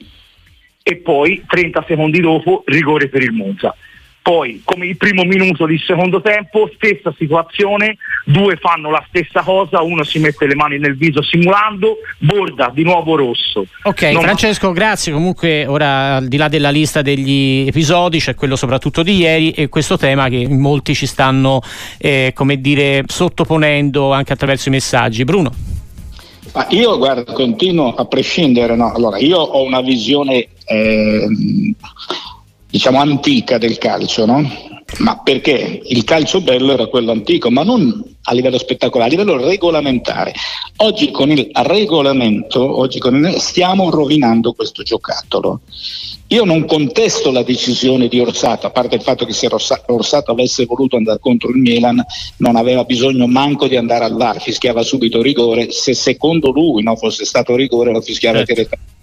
e 0.82 0.96
poi 0.98 1.44
30 1.46 1.84
secondi 1.88 2.22
dopo 2.22 2.64
rigore 2.66 3.10
per 3.10 3.22
il 3.22 3.34
Monza. 3.34 3.76
Poi, 4.26 4.64
come 4.66 4.88
il 4.88 4.98
primo 4.98 5.24
minuto 5.24 5.68
di 5.68 5.78
secondo 5.78 6.20
tempo, 6.20 6.68
stessa 6.74 7.14
situazione, 7.16 7.98
due 8.26 8.56
fanno 8.56 8.90
la 8.90 9.06
stessa 9.08 9.44
cosa, 9.44 9.84
uno 9.84 10.04
si 10.04 10.18
mette 10.18 10.48
le 10.48 10.56
mani 10.56 10.80
nel 10.80 10.98
viso 10.98 11.22
simulando, 11.22 11.98
borda 12.18 12.72
di 12.74 12.82
nuovo 12.82 13.16
rosso. 13.16 13.68
Ok, 13.84 14.02
non 14.02 14.24
Francesco, 14.24 14.72
grazie. 14.72 15.14
Comunque, 15.14 15.68
ora 15.68 16.16
al 16.16 16.28
di 16.28 16.38
là 16.38 16.48
della 16.48 16.72
lista 16.72 17.04
degli 17.04 17.68
episodi, 17.68 18.18
c'è 18.18 18.34
quello 18.34 18.56
soprattutto 18.56 19.04
di 19.04 19.18
ieri 19.18 19.52
e 19.52 19.70
questo 19.70 19.96
tema 19.96 20.28
che 20.28 20.48
molti 20.50 20.96
ci 20.96 21.06
stanno, 21.06 21.62
eh, 22.00 22.32
come 22.34 22.60
dire, 22.60 23.04
sottoponendo 23.06 24.12
anche 24.12 24.34
attraverso 24.34 24.70
i 24.70 24.72
messaggi. 24.72 25.24
Bruno. 25.24 25.52
Ma 26.52 26.66
io 26.72 26.98
guarda, 26.98 27.32
continuo 27.32 27.94
a 27.94 28.06
prescindere, 28.06 28.76
no? 28.76 28.92
Allora, 28.92 29.20
io 29.20 29.38
ho 29.38 29.62
una 29.62 29.82
visione 29.82 30.48
eh, 30.66 31.28
diciamo 32.76 33.00
antica 33.00 33.58
del 33.58 33.78
calcio, 33.78 34.26
no? 34.26 34.46
Ma 34.98 35.22
perché 35.24 35.82
il 35.82 36.04
calcio 36.04 36.42
bello 36.42 36.74
era 36.74 36.88
quello 36.88 37.12
antico, 37.12 37.50
ma 37.50 37.64
non 37.64 38.04
a 38.24 38.34
livello 38.34 38.58
spettacolare, 38.58 39.16
a 39.16 39.18
livello 39.18 39.42
regolamentare. 39.42 40.34
Oggi 40.78 41.10
con 41.10 41.32
il 41.32 41.50
regolamento 41.54 42.78
oggi 42.78 43.00
con 43.00 43.16
il, 43.16 43.40
stiamo 43.40 43.90
rovinando 43.90 44.52
questo 44.52 44.84
giocattolo. 44.84 45.62
Io 46.28 46.44
non 46.44 46.66
contesto 46.66 47.32
la 47.32 47.44
decisione 47.44 48.10
di 48.10 48.20
Orsato, 48.20 48.68
a 48.68 48.72
parte 48.72 48.96
il 48.96 49.02
fatto 49.02 49.26
che 49.26 49.32
se 49.32 49.48
Orsato 49.48 50.32
avesse 50.32 50.66
voluto 50.66 50.98
andare 50.98 51.20
contro 51.20 51.52
il 51.52 51.58
Milan 51.58 52.04
non 52.38 52.58
aveva 52.58 52.84
bisogno 52.84 53.26
manco 53.26 53.70
di 53.70 53.78
andare 53.78 54.04
al 54.04 54.18
VAR, 54.18 54.42
fischiava 54.42 54.84
subito 54.84 55.22
rigore, 55.22 55.72
se 55.72 55.94
secondo 55.94 56.52
lui 56.52 56.84
no, 56.84 56.98
fosse 56.98 57.24
stato 57.24 57.56
rigore 57.56 57.94
lo 57.94 58.02
fischiava 58.02 58.40
certo. 58.40 58.54
direttamente. 58.54 58.95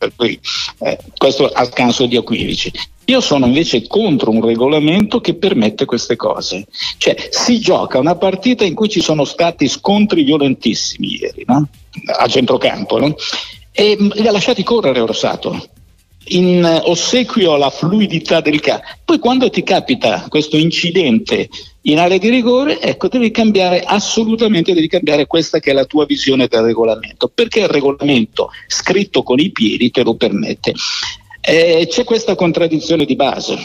Per 0.00 0.12
cui 0.16 0.40
eh, 0.78 0.98
questo 1.14 1.46
a 1.46 1.62
scanso 1.66 2.06
di 2.06 2.16
equivoci. 2.16 2.72
Io 3.04 3.20
sono 3.20 3.44
invece 3.44 3.86
contro 3.86 4.30
un 4.30 4.40
regolamento 4.40 5.20
che 5.20 5.34
permette 5.34 5.84
queste 5.84 6.16
cose. 6.16 6.66
Cioè 6.96 7.28
si 7.28 7.60
gioca 7.60 7.98
una 7.98 8.14
partita 8.14 8.64
in 8.64 8.74
cui 8.74 8.88
ci 8.88 9.02
sono 9.02 9.26
stati 9.26 9.68
scontri 9.68 10.22
violentissimi 10.22 11.18
ieri, 11.18 11.44
no? 11.46 11.68
a 12.18 12.26
centrocampo, 12.26 12.98
no? 12.98 13.14
e 13.72 13.94
li 13.98 14.26
ha 14.26 14.32
lasciati 14.32 14.62
correre 14.62 15.00
Orsato 15.00 15.68
in 16.28 16.64
ossequio 16.84 17.54
alla 17.54 17.70
fluidità 17.70 18.40
del 18.40 18.60
campo. 18.60 18.84
Poi 19.04 19.18
quando 19.18 19.50
ti 19.50 19.62
capita 19.62 20.26
questo 20.28 20.56
incidente 20.56 21.48
in 21.82 21.98
area 21.98 22.18
di 22.18 22.28
rigore, 22.28 22.80
ecco, 22.80 23.08
devi 23.08 23.30
cambiare 23.30 23.82
assolutamente, 23.82 24.74
devi 24.74 24.88
cambiare 24.88 25.26
questa 25.26 25.58
che 25.58 25.70
è 25.70 25.74
la 25.74 25.86
tua 25.86 26.04
visione 26.04 26.46
del 26.46 26.62
regolamento, 26.62 27.30
perché 27.32 27.60
il 27.60 27.68
regolamento 27.68 28.50
scritto 28.66 29.22
con 29.22 29.38
i 29.38 29.50
piedi 29.50 29.90
te 29.90 30.02
lo 30.02 30.14
permette. 30.14 30.74
Eh, 31.40 31.86
c'è 31.88 32.04
questa 32.04 32.34
contraddizione 32.34 33.04
di 33.04 33.16
base. 33.16 33.56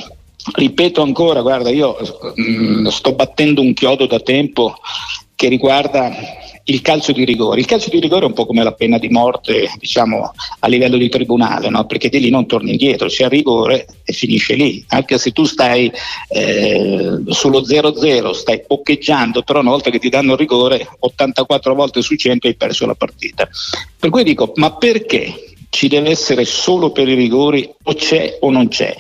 Ripeto 0.54 1.02
ancora, 1.02 1.42
guarda, 1.42 1.70
io 1.72 1.98
mh, 2.36 2.42
mm, 2.42 2.88
sto 2.88 3.14
battendo 3.14 3.62
un 3.62 3.74
chiodo 3.74 4.06
da 4.06 4.20
tempo 4.20 4.76
che 5.36 5.48
riguarda 5.50 6.12
il 6.66 6.82
calcio 6.82 7.12
di 7.12 7.26
rigore. 7.26 7.60
Il 7.60 7.66
calcio 7.66 7.90
di 7.90 8.00
rigore 8.00 8.24
è 8.24 8.28
un 8.28 8.34
po' 8.34 8.46
come 8.46 8.64
la 8.64 8.72
pena 8.72 8.98
di 8.98 9.10
morte, 9.10 9.70
diciamo, 9.78 10.34
a 10.60 10.68
livello 10.68 10.98
di 10.98 11.10
tribunale, 11.10 11.70
no? 11.70 11.86
perché 11.86 12.10
di 12.10 12.20
lì 12.20 12.30
non 12.30 12.48
torni 12.48 12.72
indietro, 12.72 13.08
c'è 13.08 13.28
rigore 13.28 13.86
e 14.04 14.14
finisce 14.14 14.56
lì. 14.56 14.84
Anche 14.90 15.18
se 15.18 15.32
tu 15.32 15.44
stai 15.44 15.92
eh, 16.30 17.22
sullo 17.28 17.62
0-0, 17.62 18.32
stai 18.32 18.64
poccheggiando, 18.66 19.44
però 19.44 19.60
una 19.60 19.72
volta 19.72 19.90
che 19.90 20.00
ti 20.00 20.10
danno 20.10 20.36
rigore, 20.36 20.88
84 21.00 21.76
volte 21.76 22.02
su 22.02 22.16
100 22.16 22.48
hai 22.48 22.56
perso 22.56 22.86
la 22.86 22.96
partita. 22.96 23.48
Per 24.00 24.10
cui 24.10 24.24
dico, 24.24 24.52
ma 24.56 24.74
perché? 24.74 25.52
Ci 25.70 25.90
deve 25.90 26.12
essere 26.12 26.46
solo 26.46 26.92
per 26.92 27.10
i 27.10 27.16
rigori 27.16 27.70
o 27.84 27.94
c'è 27.96 28.38
o 28.40 28.50
non 28.50 28.70
c'è? 28.70 28.96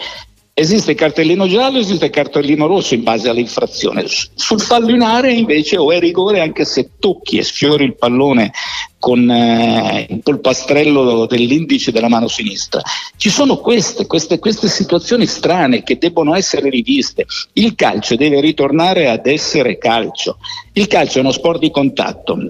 Esiste 0.58 0.92
il 0.92 0.98
cartellino 0.98 1.50
giallo, 1.50 1.80
esiste 1.80 2.06
il 2.06 2.12
cartellino 2.12 2.66
rosso 2.66 2.94
in 2.94 3.04
base 3.04 3.28
all'infrazione. 3.28 4.06
Sul 4.08 4.62
fallo 4.62 4.90
in 4.92 5.02
area 5.02 5.34
invece 5.34 5.76
o 5.76 5.92
è 5.92 6.00
rigore 6.00 6.40
anche 6.40 6.64
se 6.64 6.92
tocchi 6.98 7.38
e 7.38 7.44
sfiori 7.44 7.84
il 7.84 7.98
pallone 7.98 8.54
con 8.98 9.30
eh, 9.30 10.08
il 10.10 10.22
polpastrello 10.22 11.26
dell'indice 11.26 11.92
della 11.92 12.08
mano 12.08 12.30
sinistra. 12.30 12.82
Ci 13.18 13.30
sono 13.30 13.58
queste, 13.58 14.08
queste, 14.08 14.40
queste 14.40 14.70
situazioni 14.70 15.26
strane 15.26 15.84
che 15.84 15.98
debbono 15.98 16.34
essere 16.34 16.70
riviste. 16.70 17.26
Il 17.52 17.76
calcio 17.76 18.16
deve 18.16 18.40
ritornare 18.40 19.10
ad 19.10 19.28
essere 19.28 19.78
calcio. 19.78 20.38
Il 20.72 20.88
calcio 20.88 21.18
è 21.18 21.22
uno 21.22 21.34
sport 21.34 21.60
di 21.60 21.70
contatto. 21.70 22.50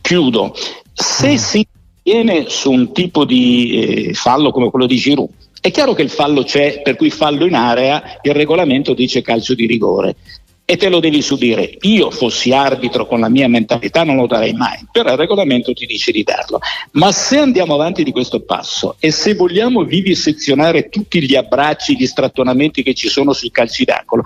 Chiudo. 0.00 0.54
Se 0.90 1.32
mm. 1.32 1.36
si 1.36 1.66
viene 2.02 2.46
su 2.48 2.70
un 2.70 2.92
tipo 2.92 3.26
di 3.26 4.06
eh, 4.08 4.14
fallo 4.14 4.52
come 4.52 4.70
quello 4.70 4.86
di 4.86 4.96
Giroud, 4.96 5.28
è 5.62 5.70
chiaro 5.70 5.94
che 5.94 6.02
il 6.02 6.10
fallo 6.10 6.42
c'è, 6.42 6.82
per 6.82 6.96
cui 6.96 7.08
fallo 7.08 7.46
in 7.46 7.54
area, 7.54 8.18
il 8.22 8.34
regolamento 8.34 8.94
dice 8.94 9.22
calcio 9.22 9.54
di 9.54 9.64
rigore 9.64 10.16
e 10.64 10.76
te 10.76 10.88
lo 10.88 10.98
devi 10.98 11.22
subire. 11.22 11.76
Io 11.82 12.10
fossi 12.10 12.52
arbitro 12.52 13.06
con 13.06 13.20
la 13.20 13.28
mia 13.28 13.46
mentalità 13.46 14.02
non 14.02 14.16
lo 14.16 14.26
darei 14.26 14.54
mai, 14.54 14.84
però 14.90 15.12
il 15.12 15.18
regolamento 15.18 15.72
ti 15.72 15.86
dice 15.86 16.10
di 16.10 16.24
darlo. 16.24 16.58
Ma 16.92 17.12
se 17.12 17.38
andiamo 17.38 17.74
avanti 17.74 18.02
di 18.02 18.10
questo 18.10 18.40
passo 18.40 18.96
e 18.98 19.12
se 19.12 19.34
vogliamo 19.34 19.84
vivisezionare 19.84 20.88
tutti 20.88 21.22
gli 21.22 21.36
abbracci, 21.36 21.96
gli 21.96 22.06
strattonamenti 22.06 22.82
che 22.82 22.94
ci 22.94 23.08
sono 23.08 23.32
sui 23.32 23.52
calci 23.52 23.84
d'angolo, 23.84 24.24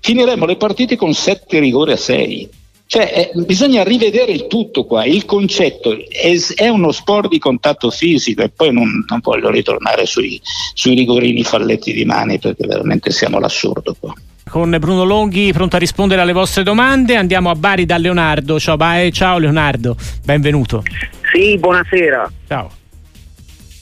finiremo 0.00 0.46
le 0.46 0.56
partite 0.56 0.96
con 0.96 1.12
sette 1.12 1.58
rigori 1.58 1.92
a 1.92 1.98
sei. 1.98 2.48
Cioè, 2.88 3.30
eh, 3.34 3.42
bisogna 3.42 3.84
rivedere 3.84 4.32
il 4.32 4.46
tutto 4.46 4.86
qua, 4.86 5.04
il 5.04 5.26
concetto 5.26 5.92
è, 5.92 6.34
è, 6.54 6.68
uno 6.68 6.90
sport 6.90 7.28
di 7.28 7.38
contatto 7.38 7.90
fisico 7.90 8.40
e 8.40 8.48
poi 8.48 8.72
non, 8.72 9.04
non 9.06 9.18
voglio 9.20 9.50
ritornare 9.50 10.06
sui, 10.06 10.40
sui, 10.72 10.94
rigorini 10.94 11.44
falletti 11.44 11.92
di 11.92 12.06
mani 12.06 12.38
perché 12.38 12.66
veramente 12.66 13.10
siamo 13.10 13.36
all'assurdo 13.36 13.94
qua. 14.00 14.14
Con 14.48 14.74
Bruno 14.80 15.04
Longhi 15.04 15.52
pronto 15.52 15.76
a 15.76 15.78
rispondere 15.78 16.22
alle 16.22 16.32
vostre 16.32 16.62
domande, 16.62 17.14
andiamo 17.16 17.50
a 17.50 17.54
Bari 17.54 17.84
da 17.84 17.98
Leonardo. 17.98 18.58
Ciao, 18.58 18.78
bye, 18.78 19.10
ciao 19.12 19.36
Leonardo, 19.36 19.94
benvenuto. 20.24 20.82
Sì, 21.30 21.58
buonasera. 21.58 22.32
Ciao. 22.48 22.70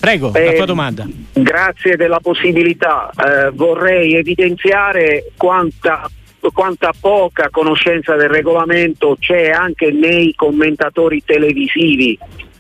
Prego, 0.00 0.34
eh, 0.34 0.46
la 0.46 0.52
tua 0.54 0.66
domanda. 0.66 1.06
Grazie 1.32 1.94
della 1.94 2.18
possibilità. 2.18 3.08
Eh, 3.10 3.50
vorrei 3.52 4.14
evidenziare 4.14 5.30
quanta 5.36 6.10
quanta 6.53 6.93
poca 6.99 7.49
conoscenza 7.50 8.15
del 8.15 8.29
regolamento 8.29 9.17
c'è 9.19 9.50
anche 9.50 9.91
nei 9.91 10.35
commentatori 10.35 11.23
televisivi. 11.25 12.19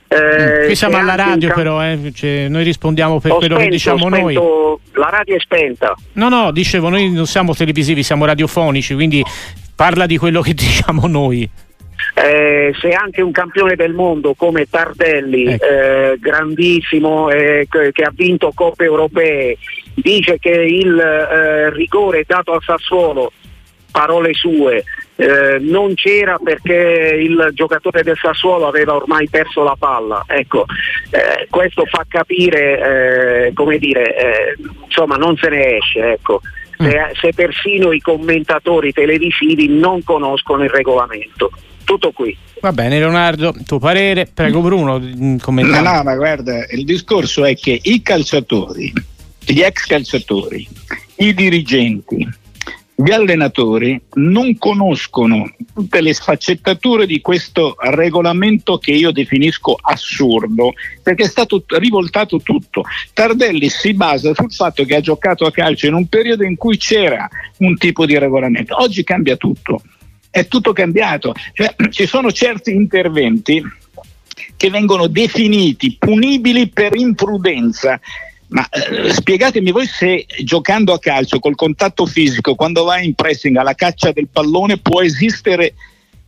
Eh, 0.08 0.66
Qui 0.66 0.76
siamo 0.76 0.98
alla 0.98 1.16
radio 1.16 1.48
camp- 1.48 1.54
però, 1.54 1.82
eh. 1.84 2.12
cioè, 2.14 2.46
noi 2.48 2.62
rispondiamo 2.62 3.18
per 3.18 3.32
quello 3.32 3.56
spento, 3.56 3.64
che 3.64 3.70
diciamo 3.70 4.08
noi. 4.08 4.34
La 4.92 5.08
radio 5.10 5.34
è 5.36 5.40
spenta. 5.40 5.94
No, 6.12 6.28
no, 6.28 6.52
dicevo, 6.52 6.88
noi 6.88 7.10
non 7.10 7.26
siamo 7.26 7.54
televisivi, 7.54 8.02
siamo 8.02 8.24
radiofonici, 8.24 8.94
quindi 8.94 9.24
parla 9.74 10.06
di 10.06 10.16
quello 10.16 10.40
che 10.42 10.54
diciamo 10.54 11.06
noi. 11.06 11.48
Eh, 12.14 12.72
se 12.80 12.90
anche 12.90 13.20
un 13.20 13.32
campione 13.32 13.74
del 13.74 13.92
mondo 13.92 14.34
come 14.34 14.66
Tardelli, 14.70 15.46
ecco. 15.46 15.64
eh, 15.64 16.16
grandissimo, 16.20 17.30
eh, 17.30 17.66
che 17.68 18.02
ha 18.02 18.12
vinto 18.14 18.52
coppe 18.54 18.84
europee, 18.84 19.58
dice 19.94 20.38
che 20.38 20.50
il 20.50 20.98
eh, 20.98 21.70
rigore 21.70 22.24
dato 22.26 22.52
al 22.52 22.62
Sassuolo 22.62 23.32
parole 23.96 24.34
sue, 24.34 24.84
eh, 25.16 25.56
non 25.58 25.94
c'era 25.94 26.36
perché 26.36 27.16
il 27.18 27.48
giocatore 27.54 28.02
del 28.02 28.18
Sassuolo 28.20 28.66
aveva 28.66 28.94
ormai 28.94 29.26
perso 29.30 29.62
la 29.62 29.74
palla. 29.78 30.22
Ecco, 30.26 30.66
eh, 31.08 31.46
questo 31.48 31.86
fa 31.86 32.04
capire, 32.06 33.46
eh, 33.46 33.52
come 33.54 33.78
dire, 33.78 34.14
eh, 34.14 34.56
insomma 34.84 35.16
non 35.16 35.34
se 35.38 35.48
ne 35.48 35.78
esce. 35.78 36.12
Ecco. 36.12 36.42
Se, 36.76 36.84
mm. 36.84 37.14
se 37.18 37.32
persino 37.32 37.90
i 37.92 38.00
commentatori 38.00 38.92
televisivi 38.92 39.66
non 39.66 40.04
conoscono 40.04 40.62
il 40.62 40.68
regolamento. 40.68 41.50
Tutto 41.84 42.10
qui. 42.10 42.36
Va 42.60 42.72
bene 42.72 42.98
Leonardo, 42.98 43.54
tuo 43.64 43.78
parere, 43.78 44.26
prego 44.26 44.60
Bruno. 44.60 44.98
No, 44.98 45.80
no, 45.80 46.02
ma 46.02 46.16
guarda, 46.16 46.66
il 46.70 46.84
discorso 46.84 47.46
è 47.46 47.56
che 47.56 47.80
i 47.82 48.02
calciatori, 48.02 48.92
gli 49.46 49.60
ex 49.60 49.86
calciatori, 49.86 50.68
i 51.16 51.32
dirigenti, 51.32 52.28
gli 52.98 53.10
allenatori 53.10 54.00
non 54.14 54.56
conoscono 54.56 55.52
tutte 55.74 56.00
le 56.00 56.14
sfaccettature 56.14 57.06
di 57.06 57.20
questo 57.20 57.76
regolamento 57.78 58.78
che 58.78 58.92
io 58.92 59.10
definisco 59.10 59.76
assurdo, 59.78 60.72
perché 61.02 61.24
è 61.24 61.28
stato 61.28 61.62
rivoltato 61.66 62.38
tutto. 62.38 62.84
Tardelli 63.12 63.68
si 63.68 63.92
basa 63.92 64.32
sul 64.32 64.50
fatto 64.50 64.84
che 64.84 64.96
ha 64.96 65.00
giocato 65.00 65.44
a 65.44 65.52
calcio 65.52 65.86
in 65.86 65.92
un 65.92 66.06
periodo 66.06 66.44
in 66.44 66.56
cui 66.56 66.78
c'era 66.78 67.28
un 67.58 67.76
tipo 67.76 68.06
di 68.06 68.16
regolamento. 68.18 68.80
Oggi 68.80 69.04
cambia 69.04 69.36
tutto, 69.36 69.82
è 70.30 70.48
tutto 70.48 70.72
cambiato. 70.72 71.34
Cioè, 71.52 71.74
ci 71.90 72.06
sono 72.06 72.32
certi 72.32 72.72
interventi 72.72 73.62
che 74.56 74.70
vengono 74.70 75.06
definiti 75.06 75.96
punibili 75.98 76.68
per 76.68 76.96
imprudenza 76.96 78.00
ma 78.48 78.68
eh, 78.68 79.12
spiegatemi 79.12 79.72
voi 79.72 79.86
se 79.86 80.26
giocando 80.42 80.92
a 80.92 80.98
calcio 80.98 81.38
col 81.38 81.54
contatto 81.54 82.06
fisico, 82.06 82.54
quando 82.54 82.84
vai 82.84 83.06
in 83.06 83.14
pressing 83.14 83.56
alla 83.56 83.74
caccia 83.74 84.12
del 84.12 84.28
pallone, 84.28 84.78
può 84.78 85.02
esistere 85.02 85.74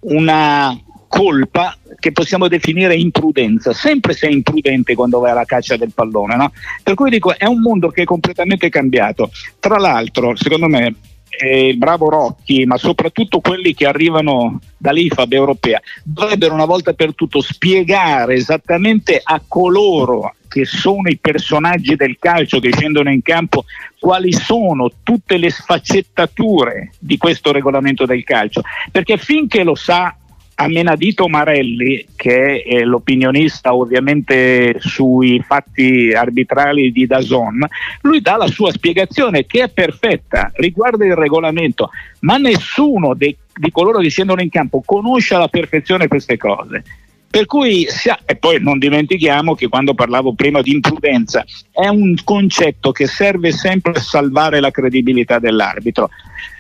una 0.01 0.79
colpa 1.09 1.77
che 1.99 2.13
possiamo 2.13 2.49
definire 2.49 2.95
imprudenza. 2.95 3.73
Sempre 3.73 4.15
sei 4.15 4.33
imprudente 4.35 4.95
quando 4.95 5.19
vai 5.19 5.31
alla 5.31 5.45
caccia 5.45 5.77
del 5.77 5.93
pallone, 5.93 6.37
no? 6.37 6.53
Per 6.83 6.95
cui 6.95 7.11
dico, 7.11 7.37
è 7.37 7.47
un 7.47 7.61
mondo 7.61 7.89
che 7.89 8.03
è 8.03 8.05
completamente 8.05 8.69
cambiato. 8.69 9.31
Tra 9.59 9.77
l'altro, 9.77 10.37
secondo 10.37 10.69
me, 10.69 10.95
eh, 11.29 11.75
bravo 11.77 12.09
Rocchi, 12.09 12.65
ma 12.65 12.77
soprattutto 12.77 13.41
quelli 13.41 13.75
che 13.75 13.87
arrivano 13.87 14.61
dall'IFAB 14.77 15.33
europea, 15.33 15.81
dovrebbero 16.03 16.55
una 16.55 16.65
volta 16.65 16.93
per 16.93 17.15
tutto 17.15 17.41
spiegare 17.41 18.35
esattamente 18.35 19.21
a 19.23 19.41
coloro 19.47 20.35
che 20.49 20.65
sono 20.65 21.09
i 21.09 21.19
personaggi 21.19 21.95
del 21.95 22.17
calcio 22.19 22.59
che 22.59 22.73
scendono 22.73 23.11
in 23.11 23.23
campo, 23.23 23.65
quali 23.99 24.33
sono 24.33 24.91
tutte 25.03 25.37
le 25.37 25.51
sfaccettature 25.51 26.93
di 26.99 27.17
questo 27.17 27.53
regolamento 27.53 28.07
del 28.07 28.25
calcio, 28.25 28.63
perché 28.91 29.19
finché 29.19 29.63
lo 29.63 29.75
sa 29.75 30.17
Amenadito 30.61 31.29
Marelli, 31.29 32.05
che 32.17 32.63
è 32.63 32.81
l'opinionista 32.81 33.75
ovviamente 33.75 34.75
sui 34.81 35.41
fatti 35.47 36.13
arbitrali 36.13 36.91
di 36.91 37.07
Dazon, 37.07 37.65
lui 38.01 38.21
dà 38.21 38.37
la 38.37 38.49
sua 38.49 38.73
spiegazione 38.73 39.47
che 39.47 39.63
è 39.63 39.69
perfetta, 39.69 40.51
riguarda 40.55 41.05
il 41.05 41.15
regolamento, 41.15 41.91
ma 42.21 42.39
nessuno 42.39 43.15
dei, 43.15 43.37
di 43.55 43.71
coloro 43.71 44.01
che 44.01 44.09
scendono 44.09 44.43
in 44.43 44.51
campo 44.51 44.83
conosce 44.85 45.37
alla 45.37 45.47
perfezione 45.47 46.09
queste 46.09 46.37
cose. 46.37 46.83
Per 47.31 47.47
cui, 47.47 47.87
e 48.25 48.35
poi 48.35 48.61
non 48.61 48.81
dimentichiamo 48.81 49.55
che 49.55 49.69
quando 49.69 49.95
parlavo 49.95 50.33
prima 50.33 50.61
di 50.61 50.73
imprudenza, 50.73 51.45
è 51.71 51.87
un 51.87 52.17
concetto 52.25 52.91
che 52.91 53.07
serve 53.07 53.53
sempre 53.53 53.93
a 53.93 54.01
salvare 54.01 54.59
la 54.59 54.73
credibilità 54.73 55.39
dell'arbitro 55.39 56.11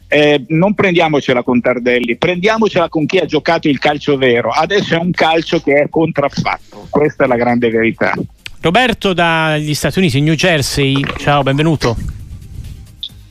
eh, 0.09 0.45
non 0.49 0.75
prendiamocela 0.75 1.43
con 1.43 1.61
Tardelli, 1.61 2.17
prendiamocela 2.17 2.89
con 2.89 3.07
chi 3.07 3.19
ha 3.19 3.27
giocato 3.27 3.69
il 3.69 3.79
calcio 3.79 4.17
vero. 4.17 4.51
Adesso 4.51 4.95
è 4.95 4.99
un 4.99 5.11
calcio 5.11 5.61
che 5.61 5.83
è 5.83 5.89
contraffatto, 5.89 6.87
questa 6.89 7.25
è 7.25 7.27
la 7.27 7.37
grande 7.37 7.71
verità. 7.71 8.15
Roberto 8.61 9.13
dagli 9.13 9.75
Stati 9.75 9.99
Uniti, 9.99 10.21
New 10.21 10.35
Jersey, 10.35 11.01
ciao, 11.19 11.43
benvenuto. 11.43 11.97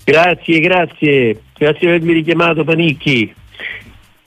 Grazie, 0.04 0.60
grazie, 0.62 1.42
grazie 1.58 1.80
per 1.80 1.90
avermi 1.90 2.14
richiamato 2.14 2.64
Panicchi. 2.64 3.34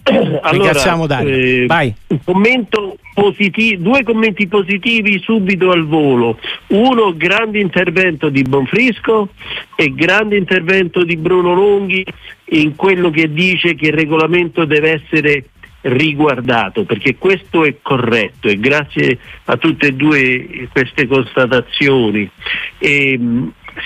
Allora, 0.02 0.50
Ringraziamo 0.50 1.07
Dario. 1.07 1.35
Eh, 1.35 1.66
Vai. 1.66 1.95
Commento 2.25 2.97
positivo, 3.14 3.83
due 3.83 4.02
commenti 4.02 4.47
positivi 4.47 5.21
subito 5.21 5.71
al 5.71 5.87
volo. 5.87 6.38
Uno, 6.69 7.14
grande 7.16 7.61
intervento 7.61 8.28
di 8.28 8.42
Bonfrisco 8.42 9.28
e 9.76 9.92
grande 9.95 10.37
intervento 10.37 11.04
di 11.04 11.16
Bruno 11.16 11.54
Longhi 11.54 12.04
in 12.52 12.75
quello 12.76 13.11
che 13.11 13.33
dice 13.33 13.75
che 13.75 13.88
il 13.88 13.95
regolamento 13.95 14.64
deve 14.64 15.02
essere 15.02 15.45
riguardato 15.83 16.85
perché 16.85 17.16
questo 17.16 17.64
è 17.64 17.76
corretto 17.80 18.49
e 18.49 18.59
grazie 18.59 19.19
a 19.45 19.57
tutte 19.57 19.87
e 19.87 19.92
due 19.92 20.69
queste 20.71 21.07
constatazioni 21.07 22.30
e, 22.78 23.19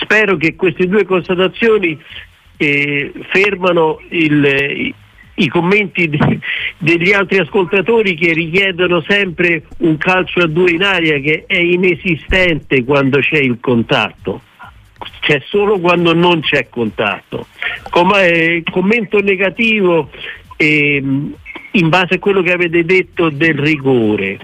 spero 0.01 0.37
che 0.37 0.55
queste 0.57 0.87
due 0.87 1.05
constatazioni 1.05 1.99
eh, 2.57 3.13
fermano 3.31 4.01
il, 4.11 4.95
i 5.37 5.49
commenti 5.49 6.09
di, 6.09 6.41
degli 6.79 7.13
altri 7.13 7.39
ascoltatori 7.39 8.15
che 8.15 8.33
richiedono 8.33 9.03
sempre 9.07 9.65
un 9.79 9.97
calcio 9.97 10.41
a 10.41 10.47
due 10.47 10.71
in 10.71 10.83
aria 10.83 11.19
che 11.19 11.45
è 11.47 11.59
inesistente 11.59 12.85
quando 12.85 13.19
c'è 13.19 13.39
il 13.39 13.59
contatto 13.61 14.43
c'è 15.21 15.43
solo 15.47 15.79
quando 15.81 16.15
non 16.15 16.41
c'è 16.41 16.69
contatto. 16.69 17.47
Come 17.91 18.27
eh, 18.27 18.63
commento 18.71 19.21
negativo 19.21 20.11
eh, 20.57 20.97
in 20.97 21.89
base 21.89 22.15
a 22.15 22.19
quello 22.19 22.43
che 22.43 22.53
avete 22.53 22.85
detto 22.85 23.31
del 23.31 23.55
rigore 23.55 24.39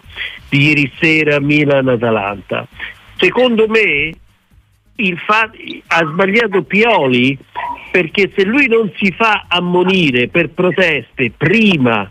di 0.49 0.68
ieri 0.68 0.90
sera 0.99 1.38
Milan-Atalanta. 1.38 2.66
Secondo 3.16 3.68
me 3.68 4.12
fa- 5.26 5.50
ha 5.87 6.04
sbagliato 6.07 6.62
Pioli 6.62 7.37
perché 7.90 8.30
se 8.37 8.45
lui 8.45 8.69
non 8.69 8.90
si 8.97 9.12
fa 9.12 9.47
ammonire 9.49 10.28
per 10.28 10.50
proteste 10.50 11.33
prima 11.37 12.09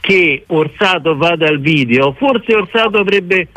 che 0.00 0.44
Orsato 0.48 1.16
vada 1.16 1.46
al 1.46 1.60
video, 1.60 2.12
forse 2.12 2.54
Orsato 2.54 2.98
avrebbe 2.98 3.48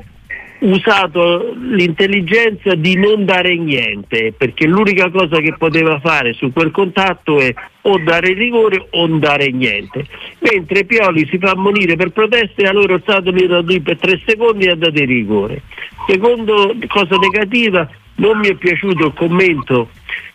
usato 0.66 1.54
l'intelligenza 1.56 2.76
di 2.76 2.96
non 2.96 3.26
dare 3.26 3.56
niente, 3.58 4.34
perché 4.36 4.66
l'unica 4.66 5.10
cosa 5.10 5.40
che 5.40 5.54
poteva 5.58 6.00
fare 6.00 6.34
su 6.34 6.52
quel 6.52 6.72
contatto 6.72 7.40
è 7.40 7.54
o 7.82 8.00
dare 8.00 8.34
rigore 8.34 8.88
o 8.92 9.06
non 9.06 9.20
dare 9.20 9.52
niente. 9.52 10.06
Mentre 10.40 10.86
Pioli 10.86 11.28
si 11.30 11.38
fa 11.38 11.52
ammonire 11.52 11.96
per 11.96 12.12
proteste 12.12 12.64
e 12.64 12.68
allora 12.68 12.94
Orsato 12.94 13.32
gli 13.32 13.46
dà 13.46 13.60
lì 13.60 13.80
per 13.82 13.98
tre 14.00 14.20
secondi 14.26 14.66
e 14.66 14.72
ha 14.72 14.76
dato 14.76 15.02
il 15.02 15.08
rigore. 15.08 15.62
Secondo 16.08 16.76
cosa 16.88 17.16
negativa, 17.18 17.88
non 18.16 18.40
mi 18.40 18.48
è 18.48 18.56
piaciuto 18.56 19.08
il 19.08 19.14
commento 19.14 19.90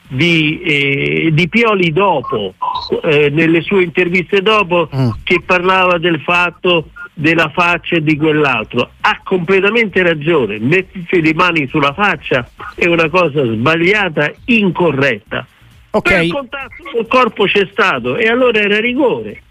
di, 0.07 0.61
eh, 0.61 1.31
di 1.33 1.49
Pioli 1.49 1.93
dopo, 1.93 2.55
eh, 3.03 3.31
nelle 3.31 3.63
sue 3.63 3.83
interviste 3.83 4.43
dopo, 4.43 4.89
mm. 4.95 5.09
che 5.25 5.43
parlava 5.45 5.99
del 5.99 6.21
fatto 6.21 6.91
della 7.21 7.51
faccia 7.51 7.97
e 7.97 8.03
di 8.03 8.17
quell'altro. 8.17 8.93
Ha 9.01 9.21
completamente 9.23 10.03
ragione, 10.03 10.59
mettersi 10.59 11.21
le 11.21 11.35
mani 11.35 11.69
sulla 11.69 11.93
faccia 11.93 12.49
è 12.75 12.87
una 12.87 13.09
cosa 13.09 13.45
sbagliata, 13.45 14.33
incorretta. 14.47 15.47
Okay. 15.93 16.27
il 16.27 16.33
contatto 16.33 16.85
col 16.93 17.07
corpo 17.09 17.45
c'è 17.47 17.69
stato 17.71 18.17
e 18.17 18.29
allora 18.29 18.61
era 18.61 18.79
rigore. 18.79 19.43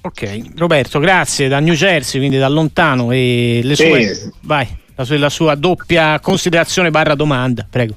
Ok, 0.00 0.52
Roberto, 0.56 1.00
grazie 1.00 1.48
da 1.48 1.58
New 1.58 1.74
Jersey, 1.74 2.20
quindi 2.20 2.38
da 2.38 2.48
lontano 2.48 3.10
e 3.10 3.60
le 3.62 3.74
sue, 3.74 4.14
sì. 4.14 4.32
vai, 4.42 4.66
la 4.94 5.04
sua, 5.04 5.18
la 5.18 5.28
sua 5.28 5.54
doppia 5.56 6.18
considerazione 6.20 6.90
barra 6.90 7.14
domanda, 7.14 7.66
prego. 7.68 7.96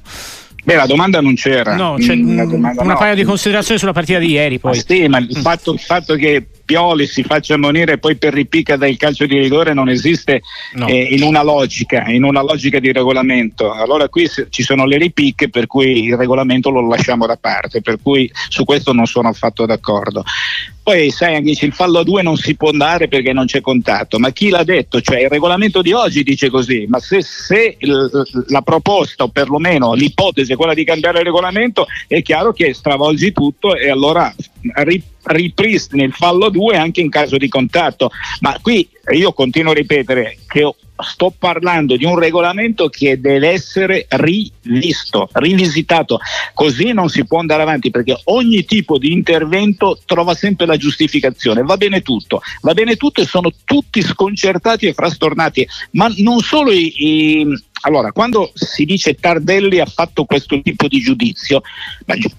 Beh, 0.64 0.76
la 0.76 0.86
domanda 0.86 1.20
non 1.20 1.34
c'era. 1.34 1.74
No, 1.74 1.96
c'è 1.98 2.12
una, 2.12 2.44
una 2.44 2.72
no. 2.72 2.96
paio 2.96 3.14
di 3.14 3.24
considerazioni 3.24 3.80
sulla 3.80 3.92
partita 3.92 4.18
di 4.18 4.30
ieri. 4.30 4.58
Poi. 4.58 4.78
Ah, 4.78 4.82
sì, 4.86 5.08
ma 5.08 5.18
il 5.18 5.36
fatto, 5.36 5.72
il 5.72 5.80
fatto 5.80 6.14
che 6.14 6.46
Pioli 6.64 7.06
si 7.06 7.22
faccia 7.22 7.54
ammonire 7.54 7.94
e 7.94 7.98
poi 7.98 8.16
per 8.16 8.32
ripicca 8.32 8.76
dal 8.76 8.96
calcio 8.96 9.26
di 9.26 9.38
rigore 9.38 9.74
non 9.74 9.88
esiste 9.88 10.42
no. 10.74 10.86
eh, 10.86 11.02
in 11.10 11.22
una 11.22 11.42
logica, 11.42 12.06
in 12.06 12.24
una 12.24 12.42
logica 12.42 12.78
di 12.78 12.92
regolamento. 12.92 13.72
Allora 13.72 14.08
qui 14.08 14.28
ci 14.48 14.62
sono 14.62 14.84
le 14.86 14.96
ripicche 14.96 15.48
per 15.48 15.66
cui 15.66 16.04
il 16.04 16.16
regolamento 16.16 16.70
lo 16.70 16.86
lasciamo 16.86 17.26
da 17.26 17.36
parte, 17.36 17.80
per 17.80 17.98
cui 18.02 18.30
su 18.48 18.64
questo 18.64 18.92
non 18.92 19.06
sono 19.06 19.28
affatto 19.28 19.66
d'accordo. 19.66 20.24
Poi 20.82 21.10
sai 21.10 21.36
anche 21.36 21.54
il 21.64 21.72
fallo 21.72 22.00
a 22.00 22.02
due 22.02 22.22
non 22.22 22.36
si 22.36 22.56
può 22.56 22.70
andare 22.70 23.06
perché 23.06 23.32
non 23.32 23.46
c'è 23.46 23.60
contatto, 23.60 24.18
ma 24.18 24.30
chi 24.30 24.48
l'ha 24.48 24.64
detto? 24.64 25.00
Cioè 25.00 25.20
il 25.20 25.28
regolamento 25.28 25.80
di 25.80 25.92
oggi 25.92 26.24
dice 26.24 26.50
così, 26.50 26.86
ma 26.88 26.98
se, 26.98 27.22
se 27.22 27.76
la 28.48 28.62
proposta 28.62 29.22
o 29.22 29.28
perlomeno 29.28 29.94
l'ipotesi 29.94 30.52
è 30.52 30.56
quella 30.56 30.74
di 30.74 30.82
cambiare 30.84 31.20
il 31.20 31.24
regolamento 31.24 31.86
è 32.08 32.20
chiaro 32.22 32.52
che 32.52 32.74
stravolgi 32.74 33.30
tutto 33.30 33.76
e 33.76 33.90
allora 33.90 34.34
ripristini 35.22 36.04
il 36.04 36.12
fallo 36.12 36.48
2 36.48 36.76
anche 36.76 37.00
in 37.00 37.10
caso 37.10 37.36
di 37.36 37.48
contatto. 37.48 38.10
Ma 38.40 38.58
qui 38.60 38.88
io 39.12 39.32
continuo 39.32 39.72
a 39.72 39.74
ripetere 39.74 40.38
che 40.46 40.70
sto 41.02 41.34
parlando 41.36 41.96
di 41.96 42.04
un 42.04 42.18
regolamento 42.18 42.88
che 42.88 43.20
deve 43.20 43.48
essere 43.48 44.06
rivisto, 44.08 45.28
rivisitato, 45.32 46.20
così 46.54 46.92
non 46.92 47.08
si 47.08 47.24
può 47.26 47.38
andare 47.38 47.62
avanti 47.62 47.90
perché 47.90 48.20
ogni 48.24 48.64
tipo 48.64 48.98
di 48.98 49.12
intervento 49.12 49.98
trova 50.04 50.34
sempre 50.34 50.66
la 50.66 50.76
giustificazione, 50.76 51.62
va 51.62 51.76
bene 51.76 52.02
tutto, 52.02 52.40
va 52.60 52.72
bene 52.74 52.96
tutto 52.96 53.20
e 53.20 53.26
sono 53.26 53.50
tutti 53.64 54.02
sconcertati 54.02 54.86
e 54.86 54.94
frastornati, 54.94 55.66
ma 55.92 56.12
non 56.18 56.40
solo 56.40 56.70
i, 56.70 56.92
i 56.96 57.62
allora, 57.82 58.12
quando 58.12 58.50
si 58.54 58.84
dice 58.84 59.14
Tardelli 59.14 59.80
ha 59.80 59.86
fatto 59.86 60.24
questo 60.24 60.60
tipo 60.60 60.86
di 60.86 61.00
giudizio, 61.00 61.62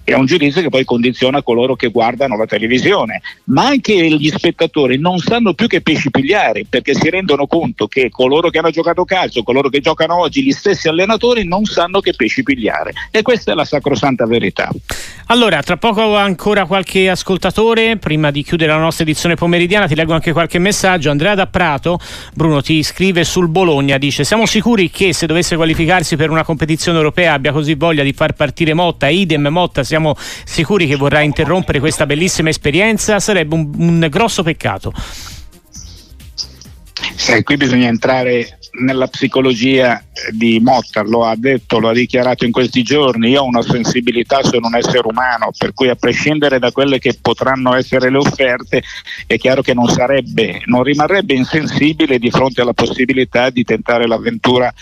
è 0.02 0.14
un 0.14 0.24
giudizio 0.24 0.62
che 0.62 0.70
poi 0.70 0.84
condiziona 0.84 1.42
coloro 1.42 1.76
che 1.76 1.88
guardano 1.88 2.36
la 2.36 2.46
televisione, 2.46 3.20
ma 3.44 3.66
anche 3.66 4.08
gli 4.10 4.28
spettatori 4.30 4.98
non 4.98 5.18
sanno 5.18 5.52
più 5.52 5.66
che 5.66 5.82
pesci 5.82 6.10
pigliare 6.10 6.64
perché 6.68 6.94
si 6.94 7.10
rendono 7.10 7.46
conto 7.46 7.86
che 7.86 8.08
coloro 8.08 8.48
che 8.48 8.58
hanno 8.58 8.70
giocato 8.70 9.04
calcio, 9.04 9.42
coloro 9.42 9.68
che 9.68 9.80
giocano 9.80 10.18
oggi, 10.18 10.42
gli 10.42 10.52
stessi 10.52 10.88
allenatori 10.88 11.46
non 11.46 11.64
sanno 11.64 12.00
che 12.00 12.14
pesci 12.14 12.42
pigliare 12.42 12.92
e 13.10 13.20
questa 13.20 13.52
è 13.52 13.54
la 13.54 13.64
sacrosanta 13.66 14.26
verità. 14.26 14.70
Allora, 15.26 15.62
tra 15.62 15.76
poco 15.76 16.16
ancora 16.16 16.64
qualche 16.64 17.08
ascoltatore, 17.08 17.96
prima 17.98 18.30
di 18.30 18.42
chiudere 18.42 18.72
la 18.72 18.78
nostra 18.78 19.04
edizione 19.04 19.34
pomeridiana 19.34 19.86
ti 19.86 19.94
leggo 19.94 20.14
anche 20.14 20.32
qualche 20.32 20.58
messaggio. 20.58 21.10
Andrea 21.10 21.34
da 21.34 21.46
Prato, 21.46 21.98
Bruno 22.34 22.62
ti 22.62 22.82
scrive 22.82 23.24
sul 23.24 23.48
Bologna, 23.48 23.98
dice 23.98 24.24
siamo 24.24 24.46
sicuri 24.46 24.90
che 24.90 25.12
se 25.12 25.26
dovesse 25.34 25.56
qualificarsi 25.56 26.14
per 26.14 26.30
una 26.30 26.44
competizione 26.44 26.96
europea 26.96 27.32
abbia 27.32 27.50
così 27.50 27.74
voglia 27.74 28.04
di 28.04 28.12
far 28.12 28.34
partire 28.34 28.72
Motta, 28.72 29.08
idem 29.08 29.48
Motta, 29.48 29.82
siamo 29.82 30.14
sicuri 30.44 30.86
che 30.86 30.94
vorrà 30.94 31.20
interrompere 31.20 31.80
questa 31.80 32.06
bellissima 32.06 32.50
esperienza? 32.50 33.18
Sarebbe 33.18 33.54
un, 33.56 33.70
un 33.76 34.06
grosso 34.08 34.44
peccato. 34.44 34.92
Eh, 37.28 37.42
qui 37.42 37.56
bisogna 37.56 37.88
entrare 37.88 38.58
nella 38.80 39.06
psicologia 39.06 40.02
di 40.30 40.58
Motta, 40.60 41.02
lo 41.02 41.24
ha 41.24 41.34
detto, 41.36 41.78
lo 41.78 41.88
ha 41.88 41.92
dichiarato 41.92 42.44
in 42.44 42.52
questi 42.52 42.82
giorni, 42.82 43.30
io 43.30 43.42
ho 43.42 43.46
una 43.46 43.62
sensibilità, 43.62 44.42
sono 44.42 44.66
un 44.66 44.76
essere 44.76 45.02
umano, 45.04 45.50
per 45.56 45.74
cui 45.74 45.88
a 45.88 45.94
prescindere 45.94 46.58
da 46.58 46.72
quelle 46.72 46.98
che 46.98 47.16
potranno 47.20 47.74
essere 47.74 48.10
le 48.10 48.18
offerte, 48.18 48.82
è 49.26 49.36
chiaro 49.36 49.62
che 49.62 49.74
non 49.74 49.88
sarebbe, 49.88 50.62
non 50.66 50.82
rimarrebbe 50.82 51.34
insensibile 51.34 52.18
di 52.18 52.30
fronte 52.30 52.62
alla 52.62 52.72
possibilità 52.72 53.50
di 53.50 53.64
tentare 53.64 54.06
l'avventura 54.06 54.72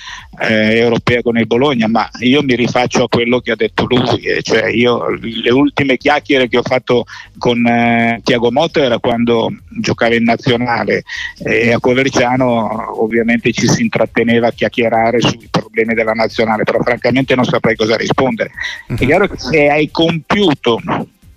eh, 0.40 0.78
europea 0.78 1.22
con 1.22 1.38
il 1.38 1.46
Bologna, 1.46 1.88
ma 1.88 2.09
io 2.20 2.42
mi 2.42 2.55
rifaccio 2.55 3.05
a 3.05 3.09
quello 3.09 3.40
che 3.40 3.52
ha 3.52 3.57
detto 3.57 3.85
lui, 3.87 4.20
eh, 4.22 4.42
cioè 4.42 4.68
io 4.68 5.09
le 5.11 5.50
ultime 5.50 5.96
chiacchiere 5.96 6.48
che 6.48 6.59
ho 6.59 6.62
fatto 6.62 7.05
con 7.38 7.64
eh, 7.66 8.20
Tiago 8.22 8.50
Motta 8.50 8.81
era 8.81 8.98
quando 8.98 9.50
giocava 9.81 10.14
in 10.14 10.24
nazionale 10.24 11.02
e 11.42 11.72
a 11.72 11.78
Coverciano 11.78 13.02
ovviamente 13.02 13.52
ci 13.52 13.66
si 13.68 13.82
intratteneva 13.83 14.49
a 14.49 14.53
chiacchierare 14.53 15.21
sui 15.21 15.49
problemi 15.51 15.95
della 15.95 16.12
nazionale, 16.12 16.64
però 16.64 16.81
francamente 16.83 17.35
non 17.35 17.45
saprei 17.45 17.77
cosa 17.77 17.97
rispondere. 17.97 18.51
È 18.87 18.95
chiaro 18.95 19.27
che 19.27 19.38
se 19.38 19.68
hai 19.68 19.90
compiuto 19.90 20.81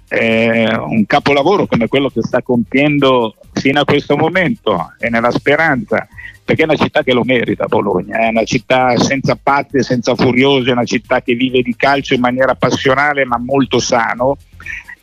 eh, 0.08 0.76
un 0.76 1.06
capolavoro 1.06 1.66
come 1.66 1.88
quello 1.88 2.10
che 2.10 2.22
sta 2.22 2.42
compiendo 2.42 3.36
fino 3.54 3.80
a 3.80 3.86
questo 3.86 4.16
momento 4.16 4.94
e 5.00 5.10
nella 5.10 5.32
speranza, 5.32 6.08
perché 6.44 6.62
è 6.62 6.66
una 6.66 6.76
città 6.76 7.02
che 7.02 7.14
lo 7.14 7.24
merita 7.24 7.66
Bologna, 7.66 8.20
è 8.20 8.28
una 8.28 8.44
città 8.44 8.96
senza 8.98 9.38
pazzi, 9.42 9.82
senza 9.82 10.16
furiosi, 10.16 10.70
è 10.70 10.74
una 10.74 10.84
città 10.84 11.22
che 11.22 11.34
vive 11.34 11.62
di 11.62 11.76
calcio 11.76 12.14
in 12.14 12.22
maniera 12.22 12.56
passionale 12.56 13.26
ma 13.26 13.38
molto 13.38 13.80
sano. 13.80 14.38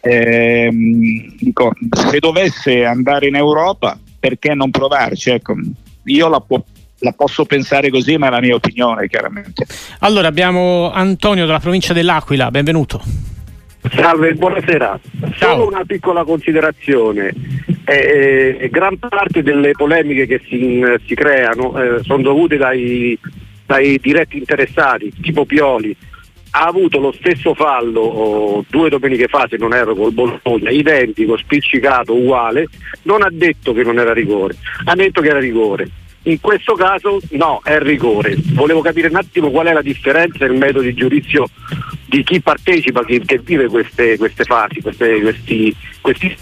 Eh, 0.04 0.68
dico, 1.38 1.72
se 1.90 2.18
dovesse 2.18 2.84
andare 2.84 3.28
in 3.28 3.36
Europa, 3.36 3.98
perché 4.18 4.54
non 4.54 4.70
provarci? 4.70 5.30
Ecco, 5.30 5.54
io 6.04 6.28
la, 6.28 6.40
po- 6.40 6.64
la 7.02 7.12
posso 7.12 7.44
pensare 7.44 7.90
così, 7.90 8.16
ma 8.16 8.28
è 8.28 8.30
la 8.30 8.40
mia 8.40 8.54
opinione, 8.54 9.08
chiaramente. 9.08 9.66
Allora 10.00 10.28
abbiamo 10.28 10.90
Antonio 10.92 11.46
dalla 11.46 11.60
provincia 11.60 11.92
dell'Aquila, 11.92 12.50
benvenuto. 12.50 13.02
Salve, 13.90 14.34
buonasera. 14.34 15.00
Ciao. 15.36 15.54
Solo 15.54 15.66
una 15.66 15.84
piccola 15.84 16.22
considerazione. 16.22 17.32
Eh, 17.84 18.58
eh, 18.60 18.68
gran 18.70 18.96
parte 18.96 19.42
delle 19.42 19.72
polemiche 19.72 20.26
che 20.26 20.40
si, 20.46 20.80
si 21.04 21.14
creano 21.16 21.76
eh, 21.76 22.02
sono 22.04 22.22
dovute 22.22 22.56
dai, 22.56 23.18
dai, 23.66 23.98
diretti 24.00 24.38
interessati, 24.38 25.12
tipo 25.20 25.44
Pioli. 25.44 25.94
Ha 26.54 26.66
avuto 26.66 27.00
lo 27.00 27.12
stesso 27.12 27.54
fallo 27.54 28.00
oh, 28.00 28.64
due 28.68 28.88
domeniche 28.90 29.26
fa, 29.26 29.46
se 29.48 29.56
non 29.56 29.72
ero 29.72 29.96
col 29.96 30.12
Bologna, 30.12 30.70
identico, 30.70 31.36
spiccicato, 31.36 32.14
uguale. 32.14 32.68
Non 33.02 33.22
ha 33.22 33.28
detto 33.32 33.72
che 33.72 33.82
non 33.82 33.98
era 33.98 34.12
rigore, 34.12 34.54
ha 34.84 34.94
detto 34.94 35.20
che 35.20 35.28
era 35.28 35.40
rigore. 35.40 35.88
In 36.24 36.40
questo 36.40 36.74
caso 36.74 37.20
no, 37.30 37.60
è 37.64 37.78
rigore. 37.78 38.36
Volevo 38.52 38.80
capire 38.80 39.08
un 39.08 39.16
attimo 39.16 39.50
qual 39.50 39.66
è 39.66 39.72
la 39.72 39.82
differenza 39.82 40.46
nel 40.46 40.56
metodo 40.56 40.82
di 40.82 40.94
giudizio 40.94 41.48
di 42.06 42.22
chi 42.22 42.40
partecipa, 42.40 43.04
chi, 43.04 43.20
che 43.24 43.38
vive 43.38 43.66
queste, 43.68 44.16
queste 44.18 44.44
fasi, 44.44 44.80
queste, 44.80 45.20
questi, 45.20 45.74
questi 46.00 46.36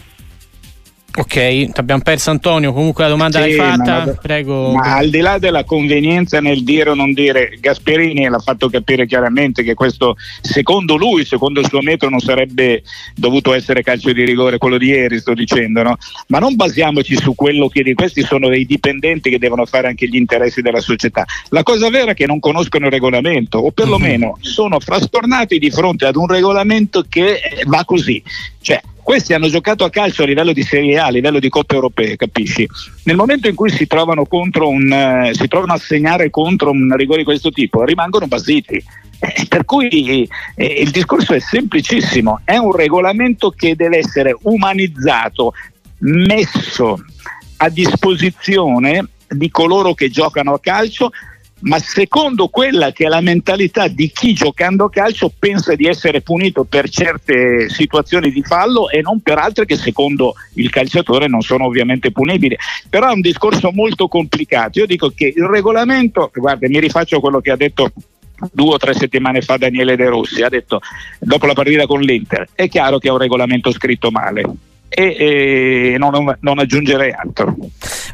Ok, 1.12 1.70
abbiamo 1.74 2.02
perso 2.02 2.30
Antonio, 2.30 2.72
comunque 2.72 3.02
la 3.02 3.10
domanda 3.10 3.42
sì, 3.42 3.48
l'hai 3.48 3.54
fatta, 3.54 4.04
ma, 4.06 4.12
prego. 4.12 4.72
Ma 4.72 4.96
al 4.96 5.10
di 5.10 5.18
là 5.18 5.38
della 5.38 5.64
convenienza 5.64 6.40
nel 6.40 6.62
dire 6.62 6.90
o 6.90 6.94
non 6.94 7.12
dire, 7.12 7.58
Gasperini 7.58 8.28
l'ha 8.28 8.38
fatto 8.38 8.68
capire 8.68 9.06
chiaramente 9.06 9.64
che 9.64 9.74
questo, 9.74 10.16
secondo 10.40 10.96
lui, 10.96 11.24
secondo 11.24 11.58
il 11.58 11.66
suo 11.66 11.80
metodo, 11.80 12.12
non 12.12 12.20
sarebbe 12.20 12.84
dovuto 13.16 13.52
essere 13.52 13.82
calcio 13.82 14.12
di 14.12 14.24
rigore, 14.24 14.58
quello 14.58 14.78
di 14.78 14.86
ieri 14.86 15.18
sto 15.18 15.34
dicendo, 15.34 15.82
no? 15.82 15.96
Ma 16.28 16.38
non 16.38 16.54
basiamoci 16.54 17.16
su 17.16 17.34
quello 17.34 17.66
che 17.68 17.82
di 17.82 17.94
questi 17.94 18.22
sono 18.22 18.48
dei 18.48 18.64
dipendenti 18.64 19.30
che 19.30 19.38
devono 19.38 19.66
fare 19.66 19.88
anche 19.88 20.06
gli 20.06 20.16
interessi 20.16 20.62
della 20.62 20.80
società. 20.80 21.24
La 21.48 21.64
cosa 21.64 21.90
vera 21.90 22.12
è 22.12 22.14
che 22.14 22.26
non 22.26 22.38
conoscono 22.38 22.86
il 22.86 22.92
regolamento, 22.92 23.58
o 23.58 23.72
perlomeno 23.72 24.26
mm-hmm. 24.26 24.42
sono 24.42 24.78
frastornati 24.78 25.58
di 25.58 25.70
fronte 25.70 26.06
ad 26.06 26.14
un 26.14 26.28
regolamento 26.28 27.04
che 27.08 27.40
va 27.66 27.84
così. 27.84 28.22
Cioè, 28.62 28.80
questi 29.02 29.34
hanno 29.34 29.48
giocato 29.48 29.84
a 29.84 29.90
calcio 29.90 30.22
a 30.22 30.26
livello 30.26 30.52
di 30.52 30.62
Serie 30.62 30.98
A, 30.98 31.06
a 31.06 31.10
livello 31.10 31.38
di 31.38 31.48
Coppe 31.48 31.74
Europee, 31.74 32.16
capisci? 32.16 32.68
Nel 33.04 33.16
momento 33.16 33.48
in 33.48 33.54
cui 33.54 33.70
si 33.70 33.86
trovano, 33.86 34.26
un, 34.30 34.92
eh, 34.92 35.30
si 35.34 35.48
trovano 35.48 35.72
a 35.72 35.78
segnare 35.78 36.30
contro 36.30 36.70
un 36.70 36.94
rigore 36.96 37.18
di 37.18 37.24
questo 37.24 37.50
tipo, 37.50 37.84
rimangono 37.84 38.26
basiti. 38.26 38.82
Eh, 39.22 39.46
per 39.48 39.64
cui 39.64 40.28
eh, 40.54 40.64
il 40.64 40.90
discorso 40.90 41.34
è 41.34 41.40
semplicissimo, 41.40 42.40
è 42.44 42.56
un 42.56 42.72
regolamento 42.72 43.50
che 43.50 43.76
deve 43.76 43.98
essere 43.98 44.34
umanizzato, 44.42 45.52
messo 45.98 47.04
a 47.58 47.68
disposizione 47.68 49.06
di 49.28 49.50
coloro 49.50 49.94
che 49.94 50.08
giocano 50.10 50.54
a 50.54 50.60
calcio 50.60 51.10
ma 51.60 51.78
secondo 51.78 52.48
quella 52.48 52.92
che 52.92 53.04
è 53.04 53.08
la 53.08 53.20
mentalità 53.20 53.88
di 53.88 54.10
chi 54.10 54.32
giocando 54.32 54.84
a 54.84 54.90
calcio 54.90 55.32
pensa 55.36 55.74
di 55.74 55.86
essere 55.86 56.20
punito 56.20 56.64
per 56.64 56.88
certe 56.88 57.68
situazioni 57.68 58.30
di 58.30 58.42
fallo 58.42 58.88
e 58.88 59.00
non 59.02 59.20
per 59.20 59.38
altre 59.38 59.64
che 59.64 59.76
secondo 59.76 60.34
il 60.54 60.70
calciatore 60.70 61.26
non 61.26 61.42
sono 61.42 61.66
ovviamente 61.66 62.12
punibili. 62.12 62.56
Però 62.88 63.08
è 63.08 63.12
un 63.12 63.20
discorso 63.20 63.70
molto 63.72 64.08
complicato. 64.08 64.78
Io 64.78 64.86
dico 64.86 65.12
che 65.14 65.32
il 65.34 65.44
regolamento, 65.44 66.30
guarda, 66.34 66.68
mi 66.68 66.80
rifaccio 66.80 67.20
quello 67.20 67.40
che 67.40 67.50
ha 67.50 67.56
detto 67.56 67.92
due 68.52 68.74
o 68.74 68.78
tre 68.78 68.94
settimane 68.94 69.42
fa 69.42 69.58
Daniele 69.58 69.96
De 69.96 70.06
Rossi, 70.06 70.42
ha 70.42 70.48
detto 70.48 70.80
dopo 71.18 71.44
la 71.44 71.52
partita 71.52 71.86
con 71.86 72.00
l'Inter, 72.00 72.48
è 72.54 72.68
chiaro 72.68 72.98
che 72.98 73.08
è 73.08 73.10
un 73.10 73.18
regolamento 73.18 73.70
scritto 73.70 74.10
male. 74.10 74.44
E, 74.92 75.92
e 75.92 75.96
non, 75.98 76.36
non 76.40 76.58
aggiungerei 76.58 77.12
altro. 77.12 77.54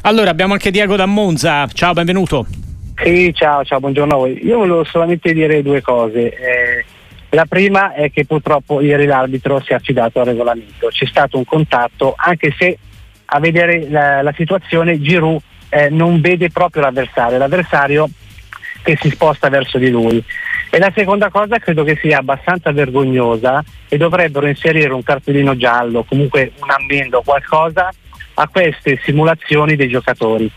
Allora 0.01 0.29
abbiamo 0.29 0.53
anche 0.53 0.69
Diego 0.69 0.95
da 0.95 1.07
Monza, 1.07 1.65
ciao, 1.73 1.93
benvenuto. 1.93 2.66
Sì, 2.99 3.31
ciao, 3.33 3.63
ciao, 3.63 3.79
buongiorno 3.79 4.15
a 4.15 4.17
voi. 4.17 4.43
Io 4.43 4.57
volevo 4.57 4.83
solamente 4.83 5.31
dire 5.31 5.61
due 5.61 5.81
cose. 5.81 6.33
Eh, 6.33 6.85
la 7.29 7.45
prima 7.45 7.93
è 7.93 8.09
che 8.09 8.25
purtroppo 8.25 8.81
ieri 8.81 9.05
l'arbitro 9.05 9.61
si 9.61 9.71
è 9.71 9.75
affidato 9.75 10.19
al 10.19 10.25
regolamento. 10.25 10.87
C'è 10.87 11.05
stato 11.05 11.37
un 11.37 11.45
contatto, 11.45 12.15
anche 12.17 12.53
se 12.57 12.77
a 13.25 13.39
vedere 13.39 13.87
la, 13.87 14.23
la 14.23 14.33
situazione 14.35 14.99
Giroud 14.99 15.39
eh, 15.69 15.89
non 15.89 16.21
vede 16.21 16.49
proprio 16.49 16.81
l'avversario, 16.81 17.37
l'avversario 17.37 18.09
che 18.81 18.97
si 18.99 19.11
sposta 19.11 19.47
verso 19.49 19.77
di 19.77 19.91
lui. 19.91 20.21
E 20.69 20.79
la 20.79 20.91
seconda 20.95 21.29
cosa 21.29 21.59
credo 21.59 21.83
che 21.83 21.99
sia 22.01 22.17
abbastanza 22.17 22.71
vergognosa 22.71 23.63
e 23.87 23.97
dovrebbero 23.97 24.47
inserire 24.47 24.91
un 24.91 25.03
cartellino 25.03 25.55
giallo, 25.55 26.03
comunque 26.03 26.51
un 26.59 26.69
ammendo, 26.71 27.21
qualcosa 27.23 27.93
a 28.33 28.47
queste 28.47 28.99
simulazioni 29.03 29.75
dei 29.75 29.87
giocatori 29.87 30.51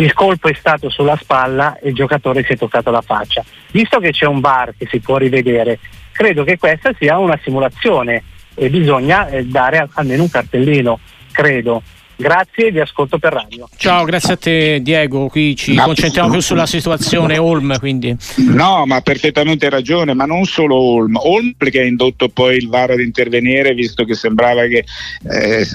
il 0.00 0.14
colpo 0.14 0.48
è 0.48 0.54
stato 0.54 0.88
sulla 0.88 1.16
spalla 1.16 1.78
e 1.78 1.88
il 1.90 1.94
giocatore 1.94 2.42
si 2.42 2.52
è 2.52 2.56
toccato 2.56 2.90
la 2.90 3.02
faccia. 3.02 3.44
Visto 3.70 3.98
che 3.98 4.12
c'è 4.12 4.24
un 4.24 4.40
bar 4.40 4.72
che 4.76 4.86
si 4.90 4.98
può 4.98 5.18
rivedere, 5.18 5.78
credo 6.10 6.42
che 6.42 6.58
questa 6.58 6.92
sia 6.98 7.18
una 7.18 7.38
simulazione 7.42 8.22
e 8.54 8.70
bisogna 8.70 9.28
eh, 9.28 9.44
dare 9.44 9.86
almeno 9.92 10.22
un 10.22 10.30
cartellino, 10.30 10.98
credo. 11.32 11.82
Grazie 12.20 12.66
e 12.66 12.70
vi 12.70 12.80
ascolto 12.80 13.18
per 13.18 13.32
radio. 13.32 13.66
Ciao, 13.78 14.04
grazie 14.04 14.34
a 14.34 14.36
te 14.36 14.80
Diego, 14.82 15.28
qui 15.28 15.56
ci 15.56 15.72
no, 15.72 15.84
concentriamo 15.84 16.28
più 16.28 16.40
sulla 16.40 16.66
situazione 16.66 17.38
Olm. 17.38 17.78
Quindi. 17.78 18.14
No, 18.36 18.84
ma 18.84 18.96
ha 18.96 19.00
perfettamente 19.00 19.70
ragione, 19.70 20.12
ma 20.12 20.26
non 20.26 20.44
solo 20.44 20.76
Olm. 20.76 21.16
Olm 21.16 21.54
perché 21.56 21.80
ha 21.80 21.84
indotto 21.84 22.28
poi 22.28 22.56
il 22.56 22.68
VAR 22.68 22.90
ad 22.90 23.00
intervenire 23.00 23.72
visto 23.72 24.04
che 24.04 24.14
sembrava 24.14 24.66
che 24.66 24.84
eh, 25.30 25.60
eh, 25.60 25.66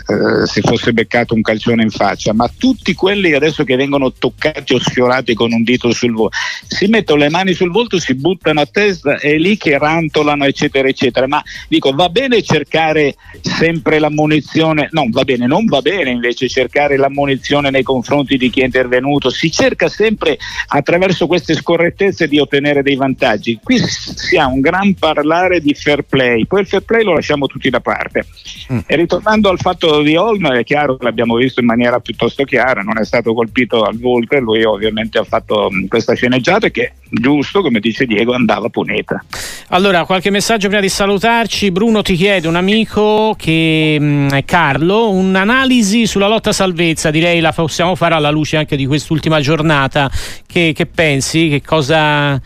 si 0.46 0.62
fosse 0.62 0.94
beccato 0.94 1.34
un 1.34 1.42
calcione 1.42 1.82
in 1.82 1.90
faccia, 1.90 2.32
ma 2.32 2.48
tutti 2.56 2.94
quelli 2.94 3.34
adesso 3.34 3.64
che 3.64 3.76
vengono 3.76 4.14
toccati 4.14 4.76
o 4.76 4.80
sfiorati 4.80 5.34
con 5.34 5.52
un 5.52 5.64
dito 5.64 5.92
sul 5.94 6.14
volto, 6.14 6.38
si 6.68 6.86
mettono 6.86 7.22
le 7.22 7.30
mani 7.32 7.54
sul 7.54 7.72
volto, 7.72 8.00
si 8.00 8.14
buttano 8.14 8.62
a 8.62 8.68
testa 8.68 9.18
e 9.18 9.34
è 9.34 9.38
lì 9.38 9.58
che 9.58 9.80
rantolano 9.80 10.46
eccetera 10.46 10.88
eccetera, 10.88 11.26
ma 11.26 11.42
dico 11.68 11.92
va 11.92 12.10
bene 12.10 12.44
cercare 12.44 13.16
sempre 13.42 13.98
la 13.98 14.12
munizione, 14.12 14.90
no 14.92 15.08
va 15.10 15.24
bene, 15.24 15.48
non 15.48 15.66
va 15.66 15.82
bene 15.82 16.12
invece 16.12 16.35
invece 16.36 16.50
cercare 16.50 16.98
l'ammonizione 16.98 17.70
nei 17.70 17.84
confronti 17.84 18.38
di 18.38 18.50
chi 18.50 18.62
è 18.62 18.66
intervenuto, 18.66 19.30
si 19.30 19.50
cerca 19.50 19.88
sempre 19.88 20.38
attraverso 20.68 21.26
queste 21.26 21.56
scorrettezze 21.56 22.28
di 22.28 22.40
ottenere 22.40 22.84
dei 22.84 22.96
vantaggi. 22.96 23.60
Qui 23.64 23.80
si 23.80 24.38
ha 24.38 24.46
un 24.48 24.60
gran 24.60 24.94
parlare 24.96 25.62
di 25.62 25.74
fair 25.74 26.02
play, 26.04 26.46
poi 26.46 26.62
il 26.62 26.68
fair 26.68 26.84
play 26.84 27.04
lo 27.04 27.14
lasciamo 27.14 27.48
tutti 27.48 27.70
da 27.70 27.80
parte. 27.80 28.26
Mm. 28.72 28.80
E 28.86 28.96
ritornando 28.96 29.50
al 29.50 29.60
fatto 29.60 30.02
di 30.02 30.16
Olm, 30.16 30.52
è 30.52 30.64
chiaro 30.64 30.98
che 30.98 31.06
l'abbiamo 31.06 31.36
visto 31.36 31.62
in 31.62 31.66
maniera 31.66 32.00
piuttosto 32.00 32.44
chiara, 32.44 32.82
non 32.82 32.98
è 33.00 33.06
stato 33.06 33.34
colpito 33.34 33.84
al 33.84 33.98
volto 33.98 34.36
e 34.36 34.40
lui 34.40 34.64
ovviamente 34.64 35.18
ha 35.18 35.24
fatto 35.24 35.70
mm, 35.72 35.86
questa 35.88 36.14
sceneggiata 36.14 36.70
che 36.70 36.94
giusto, 37.10 37.62
come 37.62 37.80
dice 37.80 38.06
Diego, 38.06 38.34
andava 38.34 38.70
punita. 38.70 39.24
Allora, 39.70 40.06
qualche 40.06 40.30
messaggio 40.30 40.68
prima 40.68 40.82
di 40.82 40.90
salutarci. 40.90 41.72
Bruno 41.72 42.02
ti 42.02 42.16
chiede, 42.16 42.48
un 42.48 42.56
amico 42.56 43.36
che 43.38 43.98
mh, 44.00 44.30
è 44.30 44.46
Carlo, 44.46 45.12
un'analisi 45.12 46.06
sulla 46.06 46.25
lotta 46.28 46.52
salvezza, 46.52 47.12
direi 47.12 47.40
la 47.40 47.52
possiamo 47.52 47.96
fare 47.96 48.16
alla 48.16 48.30
luce 48.30 48.58
anche 48.58 48.76
di 48.76 48.86
quest'ultima 48.86 49.40
giornata. 49.42 50.10
Che, 50.46 50.72
che 50.74 50.86
pensi? 50.86 51.50
Che 51.50 51.62
cosa 51.62 52.42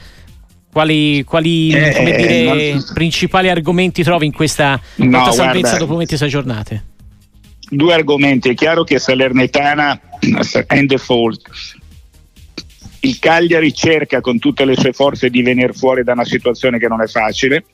quali, 0.72 1.24
quali 1.24 1.70
eh, 1.72 2.04
dire, 2.04 2.74
non... 2.74 2.86
principali 2.94 3.50
argomenti 3.50 4.04
trovi 4.04 4.26
in 4.26 4.34
questa 4.34 4.80
no, 4.96 5.18
lotta 5.18 5.32
salvezza 5.32 5.60
guarda, 5.62 5.78
dopo 5.80 5.96
26 5.96 6.30
giornate? 6.30 6.84
Due 7.70 7.94
argomenti, 7.94 8.50
è 8.50 8.54
chiaro 8.54 8.84
che 8.84 9.00
Salernitana 9.00 10.00
è 10.20 10.76
in 10.76 10.86
default, 10.88 11.42
il 13.02 13.20
Cagliari 13.20 13.74
cerca 13.74 14.22
con 14.22 14.39
tutte 14.39 14.65
le 14.65 14.76
sue 14.76 14.92
forze 14.92 15.30
di 15.30 15.42
venire 15.42 15.74
fuori 15.74 16.04
da 16.04 16.13
una 16.13 16.26
situazione 16.26 16.80
che 16.80 16.88
non 16.88 17.02
è 17.02 17.08
facile. 17.08 17.65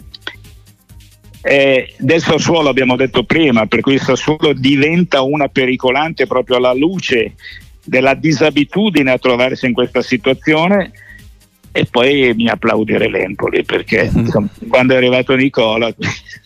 Eh, 1.47 1.93
del 1.99 2.23
Sassuolo 2.23 2.69
abbiamo 2.69 2.95
detto 2.95 3.23
prima, 3.23 3.67
per 3.67 3.81
cui 3.81 3.93
il 3.93 4.01
Sassuolo 4.01 4.51
diventa 4.53 5.21
una 5.21 5.47
pericolante 5.47 6.25
proprio 6.25 6.57
alla 6.57 6.73
luce 6.73 7.33
della 7.83 8.15
disabitudine 8.15 9.11
a 9.11 9.19
trovarsi 9.19 9.67
in 9.67 9.73
questa 9.73 10.01
situazione 10.01 10.91
e 11.71 11.85
poi 11.85 12.33
mi 12.33 12.47
applaudire 12.47 13.07
l'Empoli 13.07 13.63
perché 13.63 14.09
insomma, 14.15 14.49
quando 14.67 14.95
è 14.95 14.97
arrivato 14.97 15.35
Nicola 15.35 15.93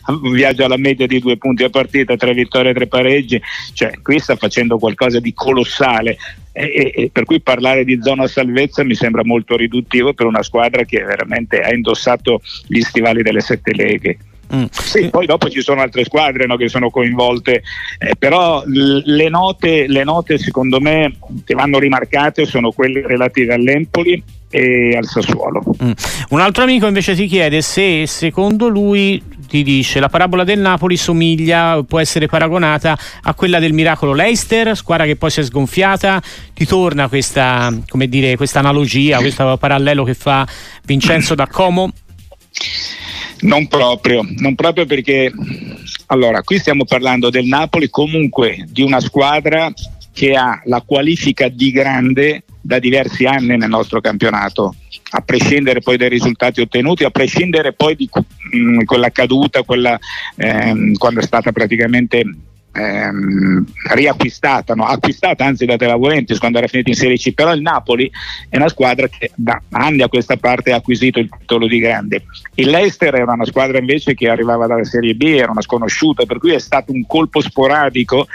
un 0.08 0.32
viaggio 0.34 0.66
alla 0.66 0.76
media 0.76 1.08
di 1.08 1.20
due 1.20 1.38
punti 1.38 1.64
a 1.64 1.70
partita, 1.70 2.18
tre 2.18 2.34
vittorie 2.34 2.72
e 2.72 2.74
tre 2.74 2.88
pareggi, 2.88 3.42
cioè 3.72 4.02
qui 4.02 4.20
sta 4.20 4.36
facendo 4.36 4.78
qualcosa 4.78 5.22
di 5.22 5.34
colossale 5.34 6.18
e, 6.52 6.92
e, 6.94 7.10
per 7.10 7.24
cui 7.24 7.40
parlare 7.40 7.86
di 7.86 8.02
zona 8.02 8.28
salvezza 8.28 8.84
mi 8.84 8.96
sembra 8.96 9.24
molto 9.24 9.56
riduttivo 9.56 10.14
per 10.14 10.26
una 10.26 10.44
squadra 10.44 10.84
che 10.84 11.02
veramente 11.06 11.62
ha 11.62 11.74
indossato 11.74 12.42
gli 12.68 12.82
stivali 12.82 13.22
delle 13.22 13.40
sette 13.40 13.74
leghe. 13.74 14.18
Mm. 14.54 14.66
Sì, 14.72 15.10
poi 15.10 15.26
dopo 15.26 15.50
ci 15.50 15.62
sono 15.62 15.82
altre 15.82 16.04
squadre 16.04 16.46
no, 16.46 16.56
che 16.56 16.70
sono 16.70 16.90
coinvolte, 16.90 17.62
eh, 18.00 18.16
però 18.18 18.64
l- 18.66 19.04
le, 19.06 19.30
note, 19.30 19.88
le 19.88 20.04
note 20.04 20.38
secondo 20.38 20.80
me 20.80 21.18
che 21.46 21.54
vanno 21.54 21.78
rimarcate 21.78 22.46
sono 22.46 22.72
quelle 22.72 23.06
relative 23.06 23.54
all'Empoli 23.54 24.24
e 24.50 24.96
al 24.98 25.06
Sassuolo. 25.06 25.62
Mm. 25.84 25.92
Un 26.30 26.40
altro 26.40 26.64
amico 26.64 26.88
invece 26.88 27.14
ti 27.16 27.28
chiede 27.28 27.62
se 27.62 28.08
secondo 28.08 28.68
lui 28.68 29.22
ti 29.48 29.64
dice 29.64 30.00
la 30.00 30.10
parabola 30.10 30.44
del 30.44 30.60
Napoli 30.60 30.96
somiglia, 30.96 31.84
può 31.84 32.00
essere 32.00 32.28
paragonata 32.28 32.98
a 33.24 33.34
quella 33.34 33.60
del 33.60 33.74
miracolo 33.74 34.14
Leicester, 34.14 34.76
squadra 34.76 35.06
che 35.06 35.16
poi 35.16 35.32
si 35.32 35.40
è 35.40 35.44
sgonfiata, 35.44 36.22
ti 36.54 36.66
torna 36.66 37.08
questa, 37.08 37.74
come 37.88 38.08
dire, 38.08 38.38
questa 38.38 38.60
analogia, 38.60 39.18
questo 39.20 39.58
parallelo 39.58 40.04
che 40.04 40.14
fa 40.14 40.48
Vincenzo 40.86 41.34
da 41.36 41.48
Como? 41.48 41.92
Non 43.42 43.68
proprio, 43.68 44.26
non 44.38 44.56
proprio 44.56 44.86
perché 44.86 45.32
allora 46.08 46.42
qui 46.42 46.58
stiamo 46.58 46.86
parlando 46.86 47.30
del 47.30 47.46
Napoli 47.46 47.90
comunque 47.90 48.66
di 48.68 48.82
una 48.82 49.00
squadra 49.00 49.72
che 50.12 50.36
ha 50.36 50.62
la 50.66 50.82
qualifica 50.82 51.48
di 51.48 51.72
grande 51.72 52.44
da 52.60 52.80
diversi 52.80 53.26
anni 53.26 53.56
nel 53.58 53.70
nostro 53.70 54.02
campionato, 54.02 54.76
a 55.12 55.22
prescindere 55.22 55.80
poi 55.80 55.98
dai 55.98 56.10
risultati 56.10 56.62
ottenuti, 56.62 57.04
a 57.04 57.10
prescindere 57.10 57.74
poi 57.74 57.96
di 57.96 58.10
mh, 58.12 58.58
mm, 58.58 58.84
quella 58.84 59.10
caduta, 59.10 59.64
quella, 59.64 59.98
ehm, 60.36 60.94
quando 60.96 61.22
è 61.22 61.24
stata 61.24 61.52
praticamente 61.52 62.24
ehm, 62.72 63.66
riacquistata, 63.94 64.74
no? 64.74 64.86
acquistata 64.86 65.46
anzi 65.46 65.66
da 65.66 65.78
Telavuentis 65.78 66.38
quando 66.40 66.58
era 66.58 66.68
finita 66.68 66.90
in 66.90 66.96
Serie 66.96 67.18
C, 67.18 67.34
però 67.34 67.54
il 67.54 67.62
Napoli 67.62 68.10
è 68.50 68.58
una 68.58 68.70
squadra 68.70 69.08
che 69.08 69.32
da 69.36 69.62
anni 69.72 70.02
a 70.02 70.08
questa 70.08 70.38
parte 70.38 70.72
ha 70.72 70.78
acquisito 70.78 71.20
il 71.20 71.30
titolo 71.30 71.68
di 71.68 71.80
grande. 71.80 72.24
Il 72.56 72.70
Leicester 72.70 73.16
era 73.16 73.34
una 73.34 73.46
squadra 73.46 73.80
invece 73.80 74.14
che 74.14 74.30
arrivava 74.30 74.68
dalla 74.68 74.84
Serie 74.84 75.16
B, 75.16 75.24
era 75.24 75.52
una 75.52 75.62
sconosciuta, 75.62 76.26
per 76.26 76.38
cui 76.38 76.54
è 76.54 76.60
stato 76.60 76.92
un 76.92 77.06
colpo 77.06 77.42
sporadico 77.42 78.28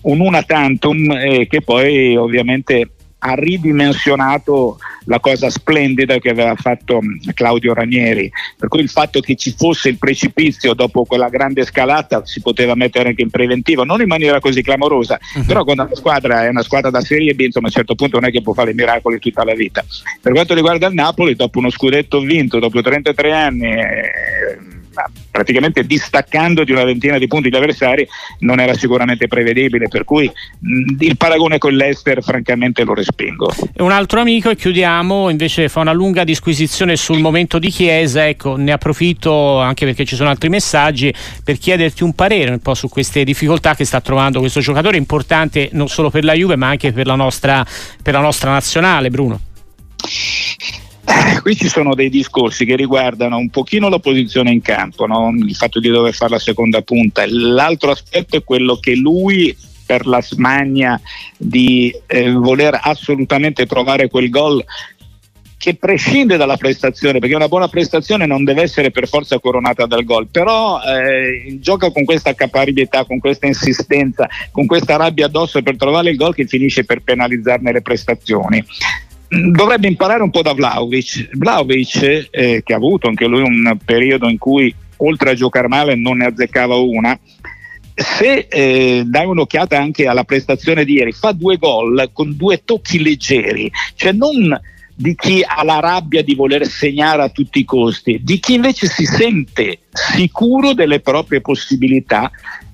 un 0.00 0.20
una 0.20 0.42
tantum 0.42 1.10
eh, 1.10 1.46
che 1.48 1.60
poi 1.60 2.16
ovviamente 2.16 2.90
ha 3.18 3.34
ridimensionato 3.34 4.78
la 5.04 5.20
cosa 5.20 5.50
splendida 5.50 6.18
che 6.18 6.28
aveva 6.28 6.54
fatto 6.54 7.00
mm, 7.02 7.30
Claudio 7.34 7.74
Ranieri, 7.74 8.30
per 8.56 8.68
cui 8.68 8.80
il 8.80 8.90
fatto 8.90 9.20
che 9.20 9.34
ci 9.34 9.54
fosse 9.56 9.88
il 9.88 9.98
precipizio 9.98 10.74
dopo 10.74 11.04
quella 11.04 11.28
grande 11.28 11.64
scalata 11.64 12.24
si 12.24 12.40
poteva 12.40 12.74
mettere 12.74 13.08
anche 13.08 13.22
in 13.22 13.30
preventivo, 13.30 13.84
non 13.84 14.00
in 14.00 14.06
maniera 14.06 14.38
così 14.40 14.62
clamorosa, 14.62 15.18
uh-huh. 15.34 15.44
però 15.44 15.64
quando 15.64 15.82
una 15.82 15.94
squadra 15.94 16.44
è 16.44 16.48
una 16.48 16.62
squadra 16.62 16.90
da 16.90 17.00
Serie 17.00 17.34
B, 17.34 17.40
insomma 17.40 17.66
a 17.66 17.70
un 17.70 17.76
certo 17.76 17.94
punto 17.94 18.20
non 18.20 18.28
è 18.28 18.32
che 18.32 18.42
può 18.42 18.52
fare 18.52 18.74
miracoli 18.74 19.18
tutta 19.18 19.44
la 19.44 19.54
vita. 19.54 19.84
Per 20.20 20.32
quanto 20.32 20.54
riguarda 20.54 20.86
il 20.86 20.94
Napoli, 20.94 21.34
dopo 21.34 21.58
uno 21.58 21.70
scudetto 21.70 22.20
vinto, 22.20 22.58
dopo 22.58 22.80
33 22.80 23.32
anni... 23.32 23.72
Eh, 23.72 24.37
praticamente 25.30 25.84
distaccando 25.84 26.64
di 26.64 26.72
una 26.72 26.84
ventina 26.84 27.18
di 27.18 27.26
punti 27.26 27.48
gli 27.48 27.56
avversari 27.56 28.06
non 28.40 28.60
era 28.60 28.74
sicuramente 28.74 29.28
prevedibile, 29.28 29.88
per 29.88 30.04
cui 30.04 30.26
mh, 30.26 30.96
il 30.98 31.16
paragone 31.16 31.58
con 31.58 31.72
l'Ester 31.74 32.22
francamente 32.22 32.84
lo 32.84 32.94
respingo. 32.94 33.52
Un 33.76 33.92
altro 33.92 34.20
amico 34.20 34.50
e 34.50 34.56
chiudiamo, 34.56 35.30
invece 35.30 35.68
fa 35.68 35.80
una 35.80 35.92
lunga 35.92 36.24
disquisizione 36.24 36.96
sul 36.96 37.20
momento 37.20 37.58
di 37.58 37.70
Chiesa, 37.70 38.26
ecco, 38.26 38.56
ne 38.56 38.72
approfitto 38.72 39.58
anche 39.58 39.84
perché 39.84 40.04
ci 40.04 40.16
sono 40.16 40.28
altri 40.30 40.48
messaggi 40.48 41.12
per 41.44 41.58
chiederti 41.58 42.02
un 42.02 42.14
parere 42.14 42.50
un 42.50 42.60
po' 42.60 42.74
su 42.74 42.88
queste 42.88 43.24
difficoltà 43.24 43.74
che 43.74 43.84
sta 43.84 44.00
trovando 44.00 44.40
questo 44.40 44.60
giocatore 44.60 44.96
importante 44.96 45.68
non 45.72 45.88
solo 45.88 46.10
per 46.10 46.24
la 46.24 46.32
Juve 46.32 46.56
ma 46.56 46.68
anche 46.68 46.92
per 46.92 47.06
la 47.06 47.14
nostra, 47.14 47.64
per 48.02 48.14
la 48.14 48.20
nostra 48.20 48.50
nazionale, 48.50 49.10
Bruno. 49.10 49.40
Eh, 51.08 51.40
qui 51.40 51.56
ci 51.56 51.68
sono 51.68 51.94
dei 51.94 52.10
discorsi 52.10 52.66
che 52.66 52.76
riguardano 52.76 53.38
un 53.38 53.48
pochino 53.48 53.88
la 53.88 53.98
posizione 53.98 54.50
in 54.50 54.60
campo, 54.60 55.06
no? 55.06 55.32
il 55.34 55.54
fatto 55.54 55.80
di 55.80 55.88
dover 55.88 56.12
fare 56.12 56.32
la 56.32 56.38
seconda 56.38 56.82
punta. 56.82 57.24
L'altro 57.26 57.90
aspetto 57.90 58.36
è 58.36 58.44
quello 58.44 58.76
che 58.76 58.94
lui 58.94 59.56
per 59.86 60.06
la 60.06 60.20
smania 60.20 61.00
di 61.38 61.94
eh, 62.06 62.30
voler 62.32 62.78
assolutamente 62.82 63.64
trovare 63.64 64.08
quel 64.08 64.28
gol 64.28 64.62
che 65.56 65.74
prescinde 65.74 66.36
dalla 66.36 66.58
prestazione, 66.58 67.18
perché 67.18 67.34
una 67.34 67.48
buona 67.48 67.68
prestazione 67.68 68.26
non 68.26 68.44
deve 68.44 68.62
essere 68.62 68.90
per 68.90 69.08
forza 69.08 69.40
coronata 69.40 69.86
dal 69.86 70.04
gol, 70.04 70.28
però 70.28 70.80
eh, 70.82 71.58
gioca 71.58 71.90
con 71.90 72.04
questa 72.04 72.34
capacità, 72.34 73.04
con 73.04 73.18
questa 73.18 73.46
insistenza, 73.46 74.28
con 74.52 74.66
questa 74.66 74.96
rabbia 74.96 75.26
addosso 75.26 75.60
per 75.62 75.76
trovare 75.76 76.10
il 76.10 76.16
gol 76.16 76.34
che 76.34 76.46
finisce 76.46 76.84
per 76.84 77.02
penalizzarne 77.02 77.72
le 77.72 77.82
prestazioni 77.82 78.64
dovrebbe 79.28 79.88
imparare 79.88 80.22
un 80.22 80.30
po' 80.30 80.42
da 80.42 80.54
Vlaovic. 80.54 81.30
Vlaovic, 81.36 82.28
eh, 82.30 82.62
che 82.64 82.72
ha 82.72 82.76
avuto 82.76 83.08
anche 83.08 83.26
lui 83.26 83.42
un 83.42 83.76
periodo 83.84 84.28
in 84.28 84.38
cui 84.38 84.74
oltre 84.98 85.30
a 85.30 85.34
giocare 85.34 85.68
male 85.68 85.94
non 85.94 86.18
ne 86.18 86.26
azzeccava 86.26 86.74
una, 86.76 87.18
se 87.94 88.46
eh, 88.48 89.02
dai 89.04 89.26
un'occhiata 89.26 89.78
anche 89.78 90.06
alla 90.06 90.24
prestazione 90.24 90.84
di 90.84 90.94
ieri, 90.94 91.12
fa 91.12 91.32
due 91.32 91.56
gol 91.56 92.10
con 92.12 92.36
due 92.36 92.62
tocchi 92.64 93.02
leggeri, 93.02 93.70
cioè 93.94 94.12
non 94.12 94.58
di 94.94 95.14
chi 95.14 95.44
ha 95.46 95.62
la 95.62 95.78
rabbia 95.78 96.22
di 96.22 96.34
voler 96.34 96.66
segnare 96.66 97.22
a 97.22 97.28
tutti 97.28 97.60
i 97.60 97.64
costi, 97.64 98.20
di 98.22 98.40
chi 98.40 98.54
invece 98.54 98.86
si 98.88 99.04
sente 99.04 99.80
sicuro 99.92 100.74
delle 100.74 101.00
proprie 101.00 101.40
possibilità 101.40 102.30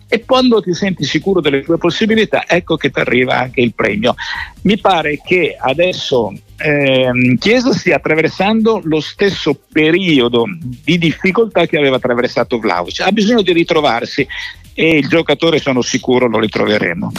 e 0.09 0.25
quando 0.25 0.63
ti 0.63 0.73
senti 0.75 1.05
sicuro 1.05 1.41
delle 1.41 1.63
tue 1.63 1.77
possibilità 1.77 2.45
ecco 2.47 2.77
che 2.77 2.91
ti 2.91 3.01
arriva 3.01 3.39
anche 3.39 3.61
il 3.61 3.75
premio. 3.75 4.15
Mi 4.63 4.79
pare 4.79 5.21
che 5.25 5.57
adesso 5.59 6.33
ehm, 6.57 7.37
Chiesa 7.39 7.73
stia 7.73 7.97
attraversando 7.97 8.81
lo 8.85 9.01
stesso 9.01 9.59
periodo 9.73 10.45
di 10.61 10.99
difficoltà 10.99 11.67
che 11.67 11.77
aveva 11.77 11.97
attraversato 11.97 12.59
Vlaovic, 12.59 13.01
ha 13.01 13.13
bisogno 13.13 13.43
di 13.43 13.53
ritrovarsi 13.53 14.27
e 14.75 14.97
il 14.99 15.09
giocatore 15.09 15.59
sono 15.59 15.83
sicuro 15.83 16.27
lo 16.29 16.39
ritroveremo. 16.41 17.13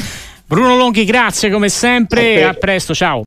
Bruno 0.48 0.76
Longhi, 0.76 1.06
grazie 1.06 1.50
come 1.50 1.70
sempre, 1.70 2.44
a, 2.44 2.50
a 2.50 2.54
presto, 2.54 2.94
ciao. 2.94 3.24